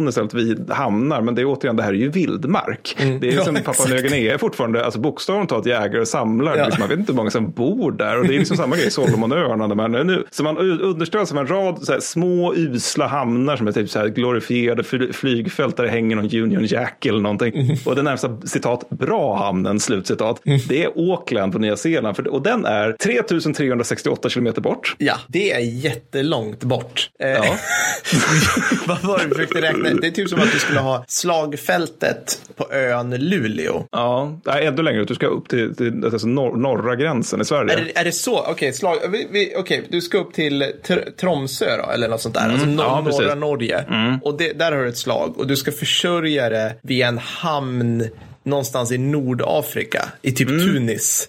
[0.00, 1.20] Guadalcanaloperationen istället vid hamnar.
[1.22, 2.96] Men det är återigen, det här är ju vildmark.
[3.20, 6.58] Det är Ja, som Papua Nya Guinea är fortfarande, alltså bokstavligt talat jägare och samlare.
[6.58, 6.64] Ja.
[6.64, 8.18] Liksom, man vet inte hur många som bor där.
[8.18, 9.68] Och det är liksom samma grej i Solomonöarna.
[9.68, 13.72] där man- Nu, så man understöds av en rad här, små usla hamnar som är
[13.72, 17.78] typ så här glorifierade fly- flygfält där det hänger någon Union Jack eller någonting.
[17.86, 22.16] Och den närmsta citat bra hamnen, slutcitat, det är Auckland på Nya Zeeland.
[22.16, 24.94] För, och den är 3368 kilometer bort.
[24.98, 27.10] Ja, det är jättelångt bort.
[27.22, 27.44] Eh, Ja.
[28.86, 29.79] Vad var det du försökte räkna?
[29.82, 33.86] Det är typ som att du skulle ha slagfältet på ön Luleå.
[33.92, 35.08] Ja, nej, ännu längre ut.
[35.08, 37.72] Du ska upp till, till alltså, norr, norra gränsen i Sverige.
[37.72, 38.44] Är det, är det så?
[38.48, 42.34] Okej, slag, vi, vi, okej, du ska upp till Tr- Tromsö då, eller något sånt
[42.34, 42.48] där.
[42.50, 43.20] Alltså nor- ja, precis.
[43.20, 43.84] norra Norge.
[44.22, 45.38] Och det, där har du ett slag.
[45.38, 48.08] Och du ska försörja det via en hamn
[48.50, 51.28] någonstans i Nordafrika, i typ Tunis.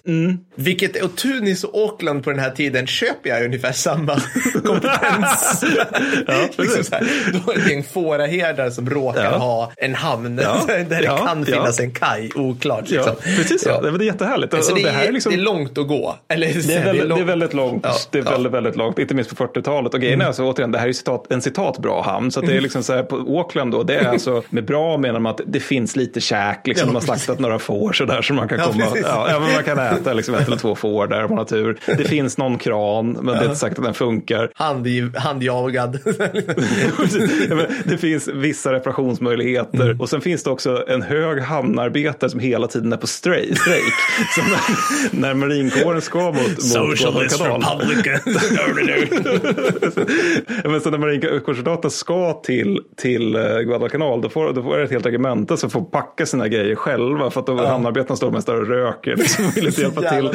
[0.54, 4.20] Vilket, och Tunis och Auckland på den här tiden köper jag ungefär samma
[4.64, 5.64] kompetens.
[6.58, 7.06] liksom så här,
[7.46, 9.30] då är det gäng fåraherdar som råkar Ja.
[9.38, 10.60] ha en hamn Ja.
[10.66, 11.16] där det Ja.
[11.26, 11.44] kan Ja.
[11.44, 12.84] finnas en kaj, oklart.
[12.86, 13.14] Ja, Liksom.
[13.36, 13.64] precis.
[13.66, 13.80] Ja.
[13.80, 14.64] Det är jättehärligt.
[14.64, 15.32] Så Och det, det här är, liksom...
[15.32, 16.16] det är långt att gå.
[16.28, 17.84] Eller, Det är, väldigt, det är väldigt långt.
[17.84, 18.30] Ja, det är ja.
[18.30, 18.98] väldigt, väldigt långt.
[18.98, 19.94] Inte minst på 40-talet.
[19.94, 22.30] Och grejen är alltså, återigen, det här är citat, en citatbra hamn.
[22.30, 23.82] Så det är liksom så här på Auckland då.
[23.82, 26.66] Det är alltså, med bra menar man att det finns lite käk.
[26.66, 28.84] Liksom, Ja, slaktat några får sådär som man kan komma.
[29.02, 31.44] Ja, ja, men man kan äta liksom ett eller två får där om man har
[31.44, 31.78] tur.
[31.86, 34.50] Det finns någon kran, men det är inte sagt att den funkar.
[34.54, 35.98] Hand, handjagad.
[37.48, 40.00] Men det finns vissa reparationsmöjligheter Mm.
[40.00, 43.58] och sen finns det också en hög hamnarbetare som hela tiden är på strejk.
[44.34, 47.80] så när, när marinkåren ska mot, mot Socialist Guadalcanal.
[47.80, 48.18] Republican.
[50.72, 54.90] Men så när marinkårssoldaterna ska till, till eh, Guadalcanal då får, då får det ett
[54.90, 58.60] helt regemente som får packa sina grejer själva för att då hamnarbetarna står mest där
[58.60, 59.16] och röker.
[59.22, 60.30] Liksom, vill inte hjälpa till.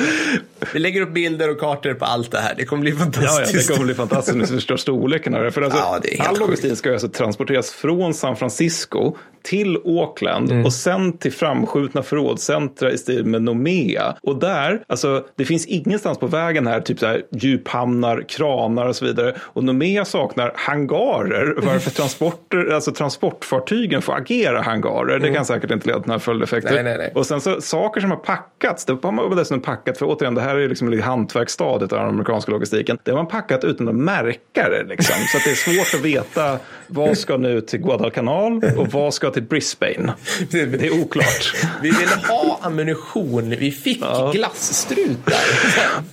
[0.74, 2.54] Vi lägger upp bilder och kartor på allt det här.
[2.58, 3.68] Det kommer bli Ja, ja, fantastiskt.
[3.68, 5.52] det kommer bli fantastiskt när vi förstår storleken av det.
[5.52, 9.16] För alltså, Ja, det all logistik ska alltså transporteras från San Francisco
[9.48, 10.66] till Auckland Mm.
[10.66, 14.16] och sen till framskjutna förrådscentra i stil med Nomea.
[14.22, 18.96] Och där, alltså det finns ingenstans på vägen här, typ så här djuphamnar, kranar och
[18.96, 19.36] så vidare.
[19.42, 25.20] Och Nomea saknar hangarer, varför transporter, alltså transportfartygen får agera hangarer.
[25.20, 26.72] Det kan säkert inte leda till några följdeffekter.
[26.72, 26.84] Mm.
[26.86, 27.12] Nej, nej, nej.
[27.16, 30.42] Och sen så saker som har packats, det har man dessutom packat, för återigen det
[30.42, 32.98] här är liksom lite hantverksstadiet av den amerikanska logistiken.
[33.04, 35.16] Det har man packat utan att märka det liksom.
[35.32, 39.30] Så att det är svårt att veta vad ska nu till Guadalcanal och vad ska
[39.32, 40.14] till Brisbane.
[40.52, 41.54] Det är oklart.
[41.82, 43.50] Vi ville ha ammunition.
[43.50, 44.32] Vi fick Ja.
[44.34, 45.34] glasstrutar.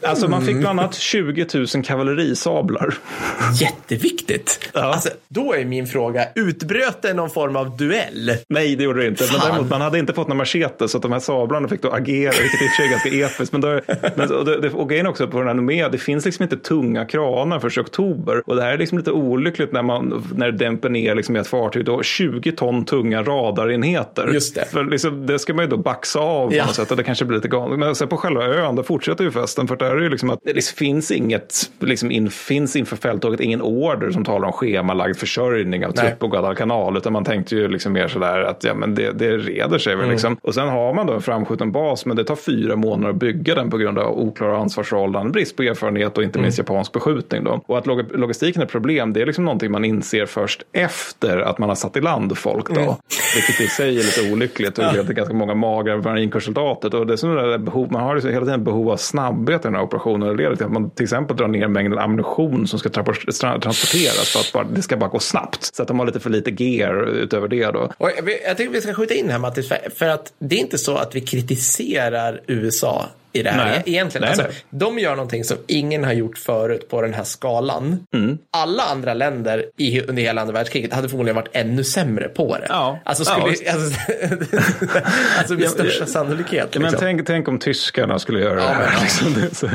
[0.02, 2.94] Alltså man fick bland annat 20 000 kavallerisablar.
[3.60, 4.70] Jätteviktigt.
[4.72, 4.80] Ja.
[4.80, 8.32] Alltså, då är min fråga, utbröt det någon form av duell?
[8.48, 9.24] Nej, det gjorde det inte.
[9.32, 9.50] Men Fan.
[9.50, 12.32] däremot, man hade inte fått några machete så att de här sablarna fick då agera,
[12.42, 13.52] vilket i och för sig är ganska episkt.
[13.52, 13.80] Men, då,
[14.16, 17.04] men och det, och grejen också på den här Nomea, det finns liksom inte tunga
[17.04, 18.42] kranar förrän i oktober.
[18.46, 21.46] Och det här är liksom lite olyckligt när, man, när det dämper ner liksom ett
[21.46, 21.84] fartyg.
[21.84, 24.30] Då 20 ton tunga radarenheter.
[24.32, 24.64] Just det.
[24.64, 26.66] För liksom, det ska man ju då baxa av på Ja.
[26.66, 26.90] något sätt.
[26.90, 27.78] Och det kanske blir lite galet.
[27.78, 29.68] Men sen på själva ön, då fortsätter ju festen.
[29.68, 33.40] För där är det ju liksom att det finns inget, liksom in, finns inför fälttåget
[33.40, 36.96] ingen order som talar om schemalagd försörjning av trupp på Guadalcanal.
[36.96, 40.08] Utan man tänkte ju liksom mer sådär att ja, men det, det reder sig väl
[40.10, 40.36] liksom.
[40.42, 43.54] Och sen har man då en framskjuten bas, men det tar fyra månader att bygga
[43.54, 47.44] den på grund av oklara ansvarsförhållanden, brist på erfarenhet och inte minst japansk beskjutning.
[47.44, 47.60] Då.
[47.66, 51.38] Och att log- logistiken är ett problem, det är liksom någonting man inser först efter
[51.38, 52.68] att man har satt i land folk.
[52.68, 52.98] Då.
[53.34, 56.94] Vilket i sig är lite olyckligt och leder till ganska många magra marinkårssoldater.
[56.94, 59.62] Och det är som det behov, man har liksom hela tiden behov av snabbhet i
[59.62, 60.28] den här operationen.
[60.28, 64.40] Det leder till att man till exempel drar ner mängden ammunition som ska transporteras för
[64.40, 65.74] att bara, det ska bara gå snabbt.
[65.74, 67.90] Så att de har lite för lite gear utöver det då.
[67.98, 70.60] Och jag, jag tycker vi ska skjuta in här Mattis, för, för att det är
[70.60, 73.82] inte så att vi kritiserar USA i det här Nej.
[73.86, 74.22] egentligen.
[74.22, 74.64] Nej, alltså, nej.
[74.70, 78.06] De gör någonting som ingen har gjort förut på den här skalan.
[78.14, 78.38] Mm.
[78.50, 82.66] Alla andra länder i, under hela andra världskriget hade förmodligen varit ännu sämre på det.
[82.68, 82.98] Ja.
[83.04, 84.00] Alltså, skulle, Ja, alltså,
[85.38, 86.68] alltså med största sannolikhet.
[86.72, 87.06] Ja, men liksom.
[87.06, 89.02] tänk, tänk om tyskarna skulle göra Ja, det här.
[89.02, 89.68] Liksom, så,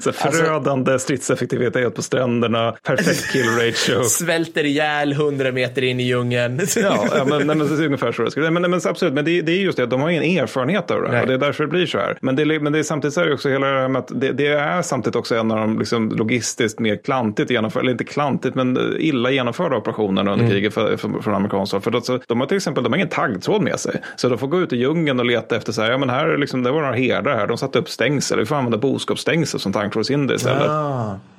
[0.00, 4.04] så förödande stridseffektivitet på stränderna, perfekt kill ratio.
[4.08, 6.60] Svälter ihjäl hundra meter in i djungeln.
[6.76, 9.24] Ja, ja men, nej, men det är ungefär så det skulle men, men absolut, men
[9.24, 11.16] det, det är just det, de har ingen erfarenhet av det Nej.
[11.16, 12.18] här och det är därför det blir så här.
[12.22, 14.20] Men det, men det är samtidigt så är det också hela det här med att
[14.20, 18.04] det, det är samtidigt också en av de liksom, logistiskt mer klantigt genomförda, eller inte
[18.04, 21.82] klantigt, men illa genomförda operationerna under kriget för, för, från amerikanskt håll.
[21.82, 24.02] För då, så, de har till exempel, de har ingen taggtråd med sig.
[24.16, 26.26] Så de får gå ut i djungeln och leta efter så här, ja men här
[26.26, 29.60] är liksom, det var några herdar här, de satte upp stängsel, vi får använda boskapsstängsel
[29.60, 30.66] som taggtrådshinder istället.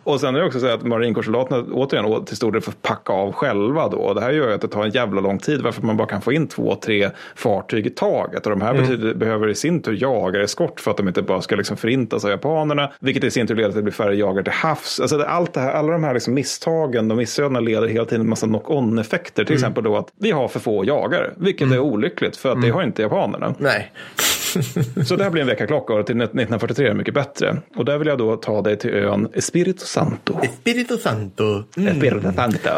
[0.04, 3.32] Och sen är det också så att marinkårssoldaterna återigen till stor del får packa av
[3.32, 4.14] själva då.
[4.14, 6.22] Det här gör ju att det tar en jävla lång tid varför man bara kan
[6.22, 8.46] få in två, tre fartyg i taget.
[8.46, 11.42] Och de här betyder, behöver i sin tur jaga eskort för att de inte bara
[11.42, 12.92] ska liksom förintas av japanerna.
[13.00, 15.00] Vilket i sin tur leder till att det blir färre jagare till havs.
[15.00, 18.22] Alltså det, allt det här, alla de här liksom misstagen och missödena leder hela tiden
[18.22, 19.46] en massa knock-on-effekter.
[19.46, 21.32] Till exempel då att vi har för få jagare.
[21.38, 23.56] Vilket är olyckligt för att det har inte japanerna.
[23.58, 23.92] Nej.
[25.06, 27.58] Så det här blir en väckarklocka och till 1943 är mycket bättre.
[27.76, 30.40] Och där vill jag då ta dig till ön Espirito Santo.
[30.44, 31.64] Espirito Santo.
[31.78, 32.70] Espirito Santo.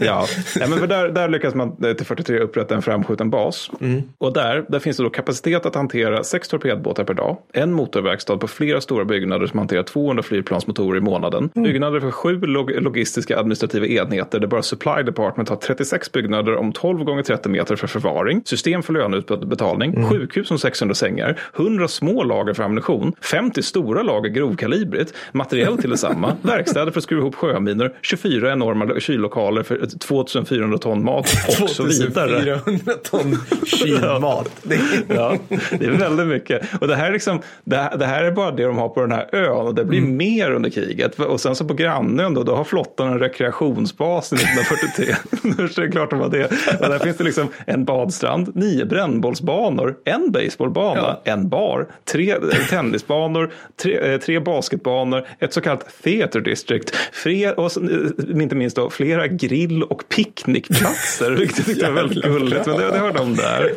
[0.00, 3.70] ja, Nej, men för där, där lyckas man eh, till 43 upprätta en framskjuten bas.
[4.18, 8.36] Och där, där finns det då kapacitet att hantera sex torpedbåtar per dag, en motorverkstad
[8.36, 13.38] på flera stora byggnader som hanterar 200 flygplansmotorer i månaden, byggnader för sju log logistiska
[13.38, 17.86] administrativa enheter där bara Supply Department har 36 byggnader om 12 gånger 30 meter för
[17.86, 24.02] förvaring, system för löneutbetalning, sjukhus om 600 sängar, 100 små lager för ammunition, 50 stora
[24.02, 29.86] lager grovkalibrigt, materiell till detsamma, verkstäder för att skruva ihop sjöminor, 24 enorma kyllokaler för
[29.98, 31.26] 2400 ton mat
[31.60, 32.60] och så vidare.
[32.60, 34.50] 2400 ton kylmat.
[34.62, 36.62] Det Ja, det är väldigt mycket.
[36.80, 39.00] Och det här, är liksom, det, här, det här är bara det de har på
[39.00, 40.16] den här ön och det blir Mm.
[40.16, 41.20] mer under kriget.
[41.20, 45.14] Och sen så på grannön då, då har flottan en rekreationsbas i 1943.
[45.68, 46.44] så det är klart de har det.
[46.80, 52.36] Och där finns det liksom en badstrand, nio brännbollsbanor, en baseballbana, en bar, tre
[52.70, 58.76] tennisbanor, tre, eh, tre basketbanor, ett så kallat theater district, fler, och eh, inte minst
[58.76, 61.30] då, flera grill och picknickplatser.
[61.38, 62.66] Vilket jag tyckte var väldigt gulligt.
[62.66, 63.70] Men det, det har de där.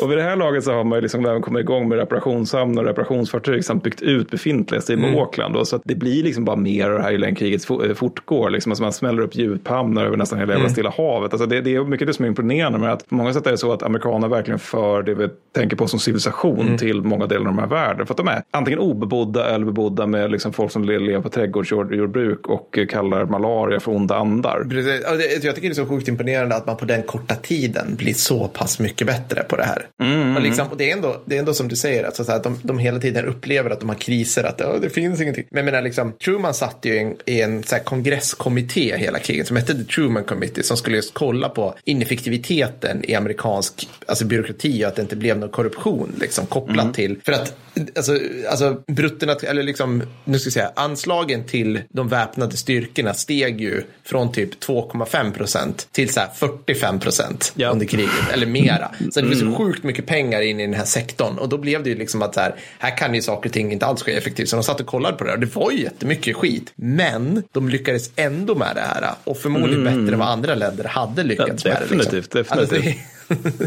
[0.00, 2.82] Och vid det här laget så har man ju liksom även kommit igång med reparationshamnar
[2.82, 5.14] och reparationsfartyg samt byggt ut befintliga i Mm.
[5.18, 5.54] Auckland.
[5.54, 7.88] Då, så att det blir liksom bara mer av det här ju längre kriget fo-
[7.88, 8.50] eh, fortgår.
[8.50, 8.72] Liksom.
[8.72, 10.68] Alltså man smäller upp djuphamnar över nästan hela Mm.
[10.68, 11.32] Stilla havet.
[11.32, 13.50] Alltså det, det är mycket det som är imponerande med att på många sätt är
[13.50, 16.78] det så att amerikanerna verkligen för det vi tänker på som civilisation Mm.
[16.78, 18.06] till många delar av de här världen.
[18.06, 21.28] För att de är antingen obebodda eller bebodda med liksom folk som le- lever på
[21.28, 24.66] trädgårdsjordbruk och eh, kallar malaria för onda andar.
[24.70, 25.00] Precis.
[25.04, 27.94] Ja, det- Jag tycker det är så sjukt imponerande att man på den korta tiden
[27.96, 29.86] blir så pass mycket bättre på det här.
[30.02, 32.30] Mm, och liksom, och det, är ändå, det är ändå som du säger, alltså, så
[32.30, 35.20] här, att de, de hela tiden upplever att de har kriser, att "Ja, det finns
[35.20, 35.44] ingenting.
[35.50, 39.18] Men jag menar, liksom, Truman satt ju i en, i en så här, kongresskommitté hela
[39.18, 44.24] kriget som hette The Truman Committee som skulle just kolla på ineffektiviteten i amerikansk alltså,
[44.26, 46.92] byråkrati och att det inte blev någon korruption liksom, kopplat Mm.
[46.92, 47.16] till.
[47.24, 47.56] För att
[47.96, 48.18] alltså,
[48.50, 53.82] alltså bruttonat, eller liksom, nu ska jag säga, anslagen till de väpnade styrkorna steg ju
[54.04, 57.68] från typ 2,5 procent till så här 45 procent Ja.
[57.70, 58.90] under kriget, eller mera.
[59.12, 59.52] Så det blev Mm.
[59.54, 62.22] så sjukt mycket pengar in i den här sektorn och då blev det ju liksom
[62.22, 64.48] att så här, här kan ju saker och ting inte alls ske effektivt.
[64.48, 66.72] Så de satt och kollade på det och det var ju jättemycket skit.
[66.76, 71.22] Men de lyckades ändå med det här och förmodligen bättre än vad andra länder hade
[71.22, 71.84] lyckats Ja, med det.
[71.84, 72.38] definitivt, Liksom.
[72.38, 72.58] definitivt.
[72.74, 72.96] Alltså, det-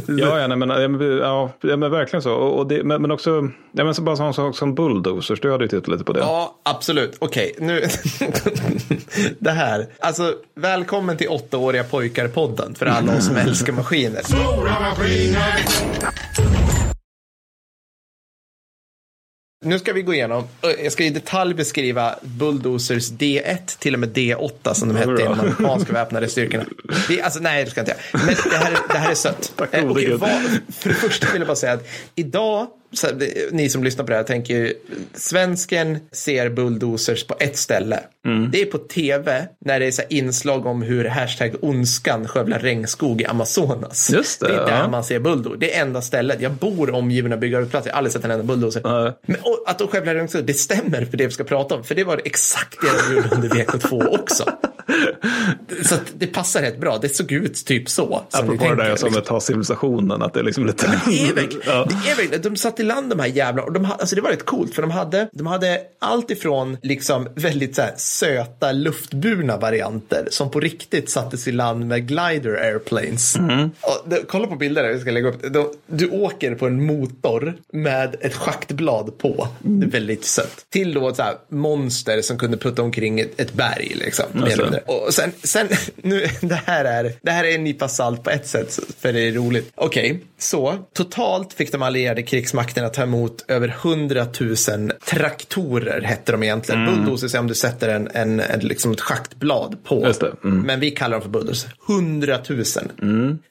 [0.08, 2.34] Ja, ja, nej, men, ja, men, ja, men verkligen så.
[2.34, 5.64] Och, det, men, men också, ja, men så bara sån sak som bulldozers, du hade
[5.64, 6.20] ju tittat lite på det.
[6.20, 7.16] Ja, absolut.
[7.20, 7.82] Okej, nu.
[9.40, 9.88] det här.
[10.00, 14.22] Alltså, välkommen till åttaåriga pojkar-podden för alla oss som älskar maskiner.
[19.66, 20.44] Nu ska vi gå igenom,
[20.84, 25.16] jag ska i detalj beskriva Bulldozers D1 till och med D8 som de hette i
[25.26, 26.66] de amerikanska väpnade styrkorna.
[27.08, 28.26] Det, alltså, nej, det ska jag inte göra.
[28.26, 29.54] Men det här, är- det här är sött.
[29.56, 30.20] Tack Eh, Gud.
[30.20, 30.30] vad,
[30.80, 32.68] för det första vill jag bara säga att idag,
[33.52, 34.74] ni som lyssnar på det här tänker ju,
[35.14, 38.00] svensken ser bulldozers på ett ställe.
[38.26, 38.52] Mm.
[38.52, 43.22] Det är på tv när det är så inslag om hur hashtag ondskan skövlar regnskog
[43.22, 44.10] i Amazonas.
[44.14, 44.88] Just det, det är där ja.
[44.88, 45.58] man ser bulldozer.
[45.58, 46.42] Det är enda stället.
[46.42, 47.90] Jag bor omgiven av byggarbetsplatser.
[47.90, 48.82] Jag har aldrig sett en enda bulldozer.
[48.84, 49.14] Nej.
[49.26, 51.84] Men, att de skövlar regnskog, det stämmer för det vi ska prata om.
[51.84, 54.44] För det var exakt det de gjorde under VK2 också.
[55.84, 56.98] så det passar rätt bra.
[56.98, 58.24] Det såg ut typ så.
[58.32, 59.14] Apropå det där jag sa liksom.
[59.14, 61.02] med ta civilisationen, att det är liksom lite...
[61.06, 61.88] Det är verkligen, Ja.
[61.90, 64.30] det är verkligen, de satte i land de här jävlarna och de, alltså det var
[64.30, 69.58] rätt coolt för de hade, de hade allt ifrån liksom väldigt så här, söta luftburna
[69.58, 73.36] varianter som på riktigt sattes i land med glider airplanes.
[73.82, 75.54] Och, det- kolla på bilder där, jag ska lägga upp.
[75.54, 79.48] De, du åker på en motor med ett schaktblad på.
[79.84, 80.66] Är väldigt sött.
[80.70, 84.26] Till då ett så här monster som kunde putta omkring ett, ett berg liksom.
[84.44, 84.77] Alltså.
[84.78, 85.06] Mindre.
[85.06, 88.48] Och sen, sen nu, det här är, det här är en nypa salt på ett
[88.48, 89.72] sätt, för det är roligt.
[89.76, 96.44] Okej, så totalt fick de allierade krigsmakterna ta emot över 100 000 traktorer, hette de
[96.44, 96.86] egentligen.
[96.86, 100.00] Bulldozers är om du sätter en, en, en, liksom ett schaktblad på.
[100.00, 100.62] Det, mm.
[100.62, 101.72] Men vi kallar dem för bulldozers.
[101.90, 102.64] 100 000.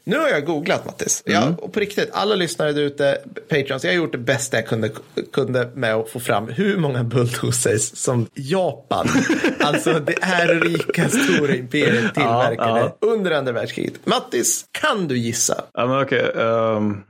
[0.04, 1.22] Nu har jag googlat, Mattis.
[1.26, 4.66] Jag, och på riktigt, alla lyssnare där ute, Patreons, jag har gjort det bästa jag
[4.66, 4.90] kunde,
[5.32, 9.08] kunde med att få fram hur många bulldozers som Japan,
[9.60, 12.96] alltså det här rika stora imperiet tillverkade ja.
[13.00, 14.06] under andra världskriget.
[14.06, 15.64] Mattis, kan du gissa?
[15.74, 16.22] Ja, men okej.
[16.22, 17.02] Um,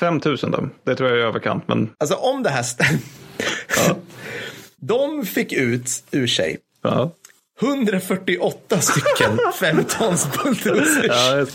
[0.00, 0.68] 5 000 då.
[0.84, 3.00] Det tror jag är överkant, men Alltså om det här stämmer.
[4.76, 7.10] De fick ut ur sig ja.
[7.60, 10.14] 148 stycken 15
[10.44, 11.06] bulldozers.
[11.08, 11.46] Ja.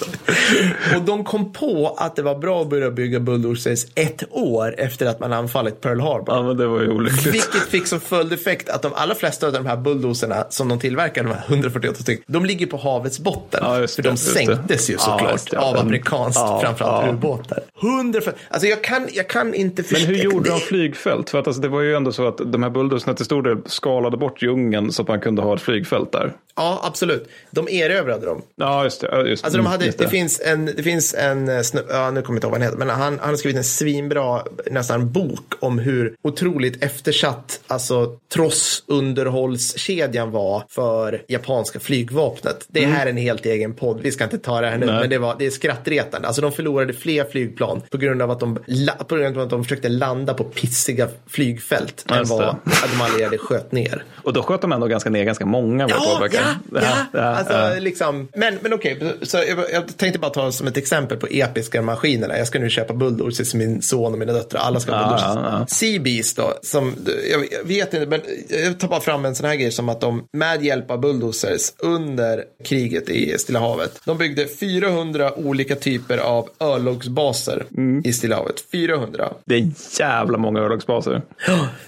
[0.98, 5.06] Och de kom på att det var bra att börja bygga bulldozers ett år efter
[5.06, 6.36] att man anfallit Pearl Harbor.
[6.36, 7.26] Ja, men det var ju olyckligt.
[7.36, 11.24] Vilket fick som följdeffekt att de allra flesta av de här bulldozerna som de tillverkar,
[11.24, 13.60] de här 148 stycken, de ligger på havets botten.
[13.64, 14.46] Ja, just för det, de just det.
[14.46, 15.58] sänktes ju Ja, såklart det.
[15.60, 17.12] av amerikanskt, Ja, framförallt ja.
[17.14, 17.60] ubåtar.
[17.82, 20.08] 100 Alltså jag kan, jag kan inte Men förstå.
[20.08, 21.30] hur gjorde de flygfält?
[21.30, 23.58] För att alltså, det var ju ändå så att de här bulldozerna till stor del
[23.66, 26.34] skalade bort djungeln så att man kunde ha ett flygfält där.
[26.60, 27.30] Ja, absolut.
[27.52, 28.42] De erövrade dem.
[28.56, 29.30] Ja, just det.
[29.30, 30.10] Just, Alltså de mm, hade, just det.
[30.10, 32.78] finns en, det finns en eh, ja nu kommer jag inte ihåg vad han heter,
[32.78, 40.32] men han, han har skrivit en svinbra nästan bok om hur otroligt eftersatt alltså trossunderhållskedjan
[40.32, 42.66] var för japanska flygvapnet.
[42.68, 45.00] Det här är en helt egen podd, vi ska inte ta det här nu, Nej.
[45.00, 46.28] men det, var, det är skrattretande.
[46.28, 48.60] Alltså de förlorade fler flygplan på grund av att de,
[49.08, 52.48] på grund av att de försökte landa på pissiga flygfält än vad det.
[52.48, 54.04] att de allierade sköt ner.
[54.24, 55.79] Och då sköt de ändå ganska ner ganska många.
[55.88, 56.44] Vad jag Ja, påpekar.
[56.74, 56.82] ja,
[57.14, 57.20] ja.
[57.20, 57.74] Alltså, ja.
[57.80, 61.82] Liksom, men men okej, så jag, jag tänkte bara ta som ett exempel på episka
[61.82, 62.38] maskinerna.
[62.38, 64.60] Jag ska nu köpa bulldozers till min son och mina döttrar.
[64.62, 65.44] Alla ska ha Ja, bulldozers.
[65.52, 65.68] ja, ja.
[65.68, 66.96] Sea Beast då, som,
[67.32, 68.22] jag, jag vet inte, men
[68.64, 71.72] jag tar bara fram en sån här grej som att de med hjälp av bulldozers
[71.78, 78.02] under kriget i Stilla havet, de byggde 400 olika typer av örlogsbaser Mm.
[78.06, 78.56] i Stilla havet.
[78.72, 79.30] 400.
[79.46, 79.68] Det är
[80.00, 81.22] jävla många örlogsbaser.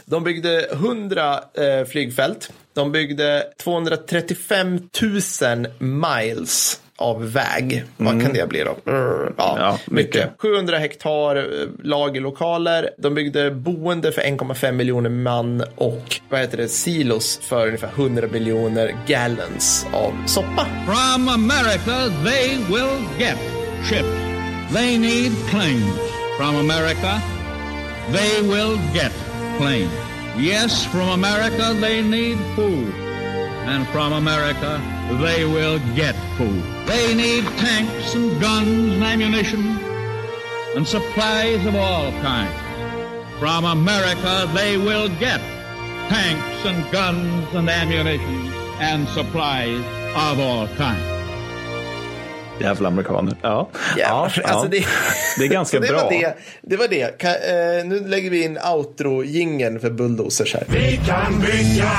[0.05, 2.51] De byggde 100 eh, flygfält.
[2.73, 7.83] De byggde 235 000 miles av väg.
[7.97, 8.91] Vad kan det bli då?
[8.91, 10.15] Mm, Ja, Ja, mycket.
[10.15, 10.29] mycket.
[10.37, 11.43] 700 hektar eh,
[11.83, 12.89] lagerlokaler.
[12.97, 18.27] De byggde boende för 1,5 miljoner man och vad heter det, silos för ungefär 100
[18.31, 20.67] miljoner gallons av soppa.
[20.85, 23.37] From America, they will get
[23.89, 24.07] ships.
[24.75, 25.99] They need planes.
[26.37, 27.21] From America,
[28.13, 29.11] they will get
[29.57, 30.10] planes.
[30.37, 32.93] Yes, from America, they need food.
[33.65, 34.81] And from America,
[35.21, 36.63] they will get food.
[36.87, 39.77] They need tanks and guns and ammunition
[40.75, 42.57] and supplies of all kinds.
[43.39, 45.41] From America, they will get
[46.09, 49.83] tanks and guns and ammunition and supplies
[50.15, 51.20] of all kinds.
[52.61, 53.35] Jävla amerikaner.
[53.41, 54.77] Ja, Ja, ja, alltså det,
[55.37, 56.03] det är ganska det bra.
[56.03, 57.17] Var det, det var det.
[57.17, 60.63] Kan, eh, nu lägger vi in outro jingeln för bulldozers här.
[60.67, 61.91] Vi kan bygga!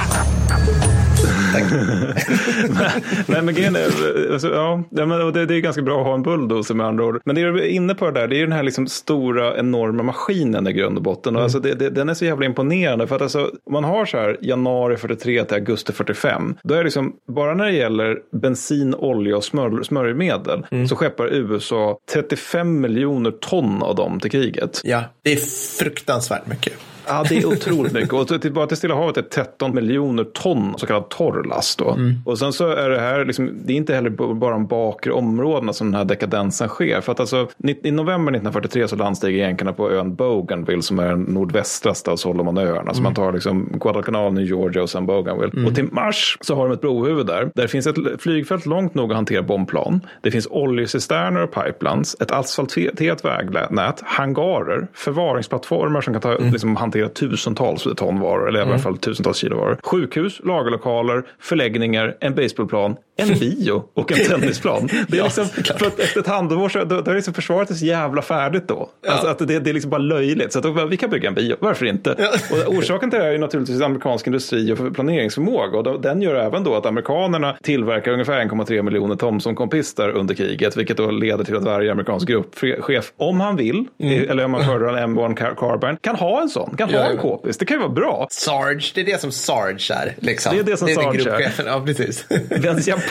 [3.26, 6.22] Nej, men grejen är, alltså, ja, ja, det, det är ganska bra att ha en
[6.22, 7.20] bulldozer med andra ord.
[7.24, 9.56] Men det du är inne på det där, det är ju den här liksom stora
[9.56, 11.36] enorma maskinen i grund och botten.
[11.36, 13.06] Och alltså, det, det, den är så jävla imponerande.
[13.06, 16.78] För att alltså, om man har så här januari 43 till augusti 45, då är
[16.78, 20.51] det liksom, bara när det gäller bensin, olja och smör, smörjmedel,
[20.88, 24.80] så skeppar USA 35 miljoner ton av dem till kriget.
[24.84, 25.36] Ja, det är
[25.78, 26.72] fruktansvärt mycket.
[27.06, 28.12] Ja, det är otroligt mycket.
[28.12, 31.78] Och till, bara till Stilla havet är 13 miljoner ton så kallad torrlast.
[31.78, 31.98] Då.
[32.24, 35.72] Och sen så är det här, liksom, det är inte heller bara de bakre områdena
[35.72, 37.00] som den här dekadensen sker.
[37.00, 37.48] För att alltså,
[37.82, 42.94] i november 1943 så landstiger jänkarna på ön Bougainville som är den nordvästraste av Solomonöarna.
[42.94, 45.66] Så man tar liksom Guadalcanal, New Georgia och sen Bougainville.
[45.68, 47.50] Och till mars så har de ett brohuvud där.
[47.54, 50.00] Där finns ett flygfält långt nog att hantera bombplan.
[50.20, 57.08] Det finns oljecisterner och pipelines, ett asfalterat vägnät, hangarer, förvaringsplattformar som kan ta, liksom, hantera
[57.08, 59.78] tusentals ton varor, eller i alla fall tusentals kilo varor.
[59.82, 64.88] Sjukhus, lagerlokaler, förläggningar, en baseballplan, en bio och en tennisplan.
[65.08, 65.46] Det är Ja, liksom,
[65.78, 68.68] för att efter ett halvår så då, då är liksom försvaret är så jävla färdigt
[68.68, 68.90] då.
[69.08, 70.52] Alltså att det, det är liksom bara löjligt.
[70.52, 72.10] Så att då, vi kan bygga en bio, varför inte?
[72.50, 75.78] Och orsaken till det här är ju naturligtvis amerikansk industri och planeringsförmåga.
[75.78, 80.76] Och då, den gör även då att amerikanerna tillverkar ungefär 1,3 miljoner Thomson-kompistar under kriget.
[80.76, 84.96] Vilket då leder till att varje amerikansk gruppchef, om han vill, eller om man föredrar
[84.96, 86.74] en M1 Car- Carbine, kan ha en sån.
[86.76, 87.60] Kan ha en k-pist.
[87.60, 88.26] Det kan ju vara bra.
[88.30, 90.14] Sarge, det är det som Sarge är.
[90.18, 90.52] Liksom.
[90.54, 91.52] Det är det som det Sarge är.
[91.66, 92.24] Ja, precis.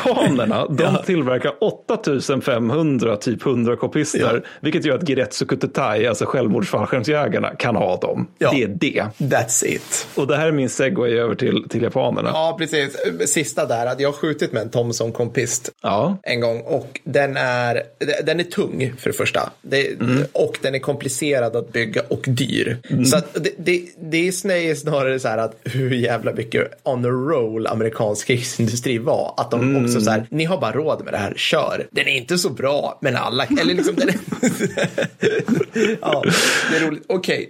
[0.06, 4.20] Japanerna, de tillverkar 8500 typ 100 kopistar.
[4.44, 4.50] Ja.
[4.62, 8.28] Vilket gör att Giretsu Kutetai, alltså självmordsfallskärmsjägarna, kan ha dem.
[8.38, 8.52] Ja.
[8.52, 9.06] Det är det.
[9.18, 10.08] That's it.
[10.16, 12.30] Och det här är min segway över till, till japanerna.
[12.34, 12.98] Ja, precis.
[13.26, 16.18] Sista där, att jag har skjutit med en Thomson kompist Ja.
[16.24, 17.82] en gång och den är,
[18.24, 19.50] den är tung för det första.
[19.62, 19.88] Det,
[20.34, 22.78] Och den är komplicerad att bygga och dyr.
[23.06, 27.10] Så att det, det, det är snarare- så här att hur jävla mycket on a
[27.10, 29.34] roll amerikansk krigsindustri var.
[29.38, 31.88] Att de också så här, ni har bara råd med det här, kör.
[31.92, 34.16] Den är inte så bra, men alla, eller liksom den är,
[36.02, 36.24] Ja,
[36.72, 37.04] det är roligt.
[37.10, 37.50] Okej.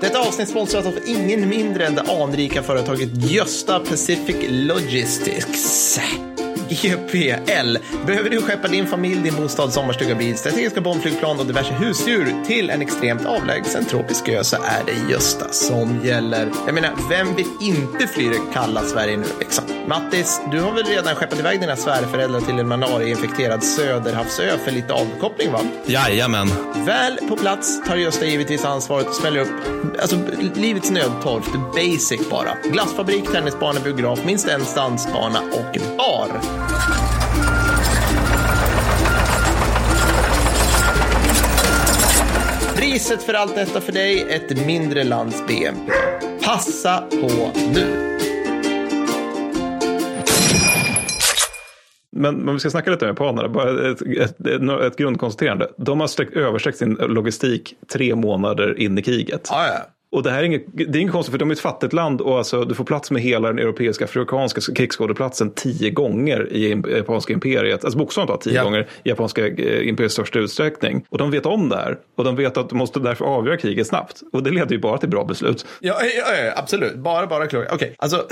[0.00, 6.00] Detta avsnitt sponsras av ingen mindre än det anrika företaget Gösta Pacific Logistics.
[6.68, 7.78] GPL.
[8.06, 12.70] Behöver du skeppa din familj, din bostad, sommarstuga, bil, strategiska bombflygplan och diverse husdjur till
[12.70, 16.50] en extremt avlägsen tropisk ö så är det Gösta som gäller.
[16.66, 19.64] Jag menar, vem vill inte fly det kalla Sverige nu liksom?
[19.86, 24.92] Mattis, du har väl redan skeppat iväg dina svärföräldrar till en malariainfekterad söderhavsö för lite
[24.92, 25.60] avkoppling va?
[25.86, 26.48] Jajamän.
[26.86, 29.48] Väl på plats tar Gösta givetvis ansvaret och smäller upp
[30.00, 30.16] alltså,
[30.54, 32.56] livets nödtorft, basic bara.
[32.64, 36.55] Glassfabrik, tennisbana, biograf, minst en dansbana och bar.
[42.76, 45.92] Priset för allt detta för dig, ett mindre lands BNP.
[46.44, 48.16] Passa på nu.
[52.16, 53.48] Men, men vi ska snacka lite om japanerna.
[53.48, 55.70] Bara ett, ett, ett, ett grundkonstaterande.
[55.76, 59.48] De har sträckt, översträckt sin logistik tre månader in i kriget.
[59.50, 59.95] Ja, ja.
[60.12, 62.20] Och det här är inget, det är inget konstigt för de är ett fattigt land
[62.20, 67.32] och alltså, du får plats med hela den europeiska afrikanska krigsskådeplatsen tio gånger i japanska
[67.32, 67.84] imperiet.
[67.84, 68.64] Alltså bokstavligt talat tio Ja.
[68.64, 71.04] gånger i japanska eh, imperiets största utsträckning.
[71.08, 71.98] Och de vet om det här.
[72.16, 74.22] Och de vet att de måste därför avgöra kriget snabbt.
[74.32, 75.66] Och det leder ju bara till bra beslut.
[75.80, 76.96] Ja, ja, ja, absolut.
[76.96, 77.72] Bara, bara klokt.
[77.72, 78.26] Okej, alltså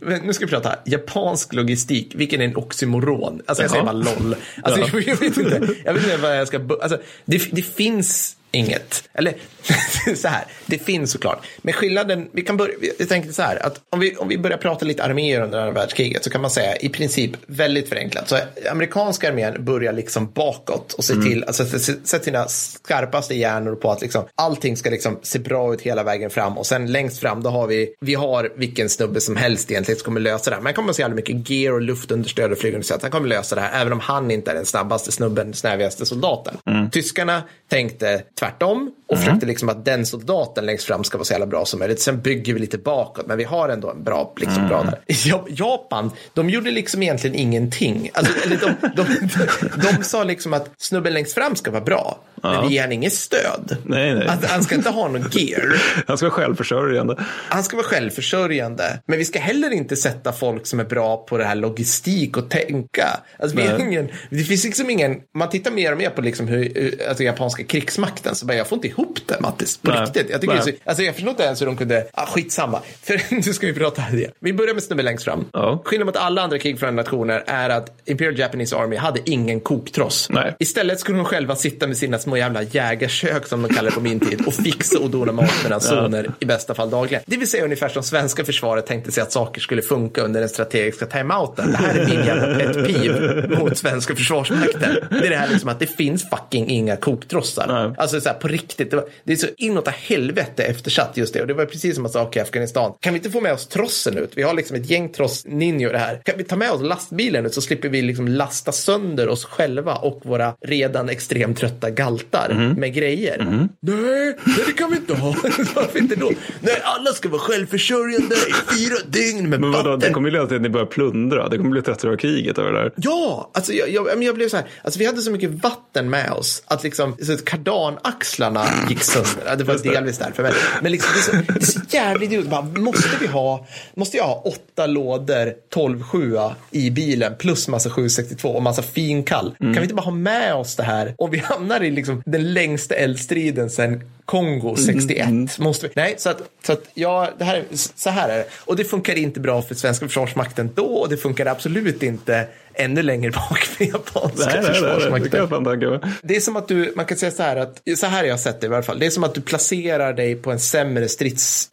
[0.22, 0.74] nu ska vi prata.
[0.86, 3.42] Japansk logistik, vilken är en oxymoron?
[3.46, 4.36] Alltså jag säger bara LOL.
[4.62, 4.86] Alltså, Ja.
[5.06, 5.68] jag, vet inte.
[5.84, 6.56] Jag vet inte vad jag ska...
[6.82, 9.08] Alltså, det, det finns inget.
[9.14, 9.34] Eller
[10.16, 11.46] så här, det finns såklart.
[11.62, 14.58] Men skillnaden, vi kan börja, jag tänker så här, att om vi, om vi börjar
[14.58, 18.28] prata lite arméer under andra världskriget så kan man säga i princip väldigt förenklat.
[18.28, 18.38] Så
[18.70, 21.64] amerikanska armén börjar liksom bakåt och se till, alltså
[22.04, 26.30] sätta sina skarpaste hjärnor på att liksom allting ska liksom se bra ut hela vägen
[26.30, 29.98] fram och sen längst fram då har vi, vi har vilken snubbe som helst egentligen
[29.98, 30.62] som kommer lösa det här.
[30.62, 32.98] Man kommer se jävla mycket gear och luftunderstöd och flygunderstöd.
[33.02, 36.56] Han kommer lösa det här även om han inte är den snabbaste snubben, snävigaste soldaten.
[36.92, 41.46] Tyskarna tänkte tvärtom och försökte liksom att den soldaten längst fram ska vara så jävla
[41.46, 42.00] bra som möjligt.
[42.00, 44.98] Sen bygger vi lite bakåt, men vi har ändå en bra, liksom, bra där.
[45.24, 48.10] Ja- Japan, de gjorde liksom egentligen ingenting.
[48.14, 52.18] Alltså, eller de, de, de, de sa liksom att snubben längst fram ska vara bra,
[52.42, 53.76] men vi ger han inget stöd.
[53.84, 54.28] Nej, nej.
[54.28, 55.82] Att han ska inte ha någon gear.
[56.06, 57.16] Han ska vara självförsörjande.
[57.48, 59.00] Han ska vara självförsörjande.
[59.06, 62.48] Men vi ska heller inte sätta folk som är bra på det här logistik och
[62.50, 63.20] tänka.
[63.38, 63.86] Alltså, vi är Nej.
[63.86, 67.22] ingen, det finns liksom ingen, man tittar mer och mer på liksom hur, hur- alltså,
[67.24, 69.76] japanska krigsmakten så bara, jag får inte ihop det Mattis.
[69.76, 70.00] På Nej.
[70.00, 70.30] riktigt.
[70.30, 72.80] Jag, tycker det är så, alltså, jag förstår inte ens hur de kunde, ah, skitsamma.
[73.02, 74.30] För nu ska vi prata här det.
[74.40, 75.44] Vi börjar med snubben längst fram.
[75.52, 75.82] Ja.
[75.84, 80.28] Skillnaden mot alla andra krigförande nationer är att Imperial Japanese Army hade ingen koktross.
[80.30, 80.56] Nej.
[80.58, 84.00] Istället skulle de själva sitta med sina små jävla jägarkök som de kallar det på
[84.00, 87.22] min tid och fixa och dona mat mellan zoner i bästa fall dagligen.
[87.26, 90.48] Det vill säga ungefär som svenska försvaret tänkte sig att saker skulle funka under den
[90.48, 91.70] strategiska timeouten.
[91.70, 94.96] Det här är min jävla pet peeve mot svenska försvarsmakten.
[95.10, 97.66] Det är det här liksom att det finns fucking inga koktrossar.
[97.68, 97.94] Nej.
[97.98, 101.40] Alltså så här, på riktigt, det, var, det är så inåt helvete eftersatt just det.
[101.40, 102.92] Och det var precis som man sa i Afghanistan.
[103.00, 104.30] Kan vi inte få med oss trossen ut?
[104.34, 106.20] Vi har liksom ett gäng tross-ninjor här.
[106.24, 109.94] Kan vi ta med oss lastbilen ut så slipper vi liksom lasta sönder oss själva
[109.94, 112.80] och våra redan extremt trötta galtar Mhm.
[112.80, 113.36] med grejer.
[113.80, 115.28] Nej, nej, det kan vi inte ha.
[115.74, 116.30] Varför inte då?
[116.60, 120.46] Nej, alla ska vara självförsörjande i fyra dygn med Men vadå, det kommer ju leda
[120.46, 121.48] till att ni börjar plundra.
[121.48, 122.92] Det kommer bli 30 år kriget över det där.
[122.96, 126.32] Ja, alltså jag, jag, jag blev så här, alltså vi hade så mycket vatten med
[126.32, 129.42] oss att liksom, så att kardanaxlarna gick sönder.
[129.46, 130.42] Ja, Det var delvis därför.
[130.42, 130.52] Men,
[130.82, 132.46] men liksom, det, är så, det är så jävligt.
[132.46, 136.36] Bara, Måste vi ha, måste jag ha åtta lådor 12 7
[136.70, 139.54] i bilen plus massa 762 och massa finkall?
[139.58, 141.14] Kan vi inte bara ha med oss det här?
[141.18, 145.58] Och vi hamnar i liksom den längsta eldstriden sen Kongo 61.
[145.58, 145.92] Måste vi.
[145.96, 147.64] Nej, så att, så att ja, det här,
[147.94, 148.46] så här är det.
[148.64, 152.48] Och det funkar inte bra för svenska försvarsmakten då och det funkar absolut inte
[152.78, 155.40] ännu längre bak för japanska Nej, nej, nej, nej, det kan försvarsmakten.
[155.40, 156.00] jag fan tänka mig.
[156.22, 158.40] Det är som att du, man kan säga så här att, så här har jag
[158.40, 158.98] sett det i alla fall.
[158.98, 161.68] Det är som att du placerar dig på en sämre strids,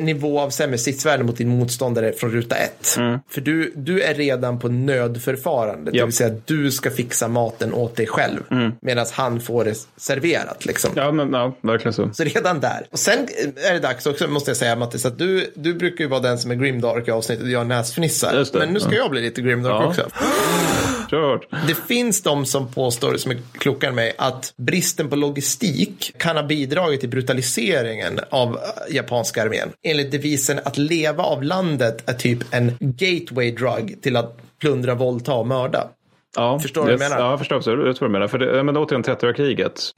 [0.00, 2.86] nivå av sämre stridsvärde mot din motståndare från ruta ett.
[3.30, 6.04] För du, du är redan på nödförfarande, det Ja.
[6.04, 8.40] vill säga att du ska fixa maten åt dig själv.
[8.82, 10.90] Medan han får det serverat liksom.
[10.94, 12.10] Ja, men ja, verkligen så.
[12.12, 12.86] Så redan där.
[12.90, 13.18] Och sen
[13.68, 16.38] är det dags också, måste jag säga Mattis, att du, du brukar ju vara den
[16.38, 18.44] som är grimdark i avsnittet och jag näsfnissar.
[18.52, 18.58] Det.
[18.58, 18.96] Men nu ska Ja.
[18.96, 19.86] jag bli lite grimdark Ja.
[19.86, 20.08] också.
[21.10, 21.46] Kört.
[21.66, 26.36] Det finns de som påstår, som är klokare än mig, att bristen på logistik kan
[26.36, 29.68] ha bidragit till brutaliseringen av eh, japanska armén.
[29.82, 35.34] Enligt devisen att leva av landet är typ en gateway drug till att plundra, våldta
[35.34, 35.88] och mörda.
[36.36, 37.24] Ja, Förstår du vad jag menar?
[37.24, 38.28] Ja, jag förstår absolut vad du menar.
[38.28, 39.34] För det, men återigen 30-åriga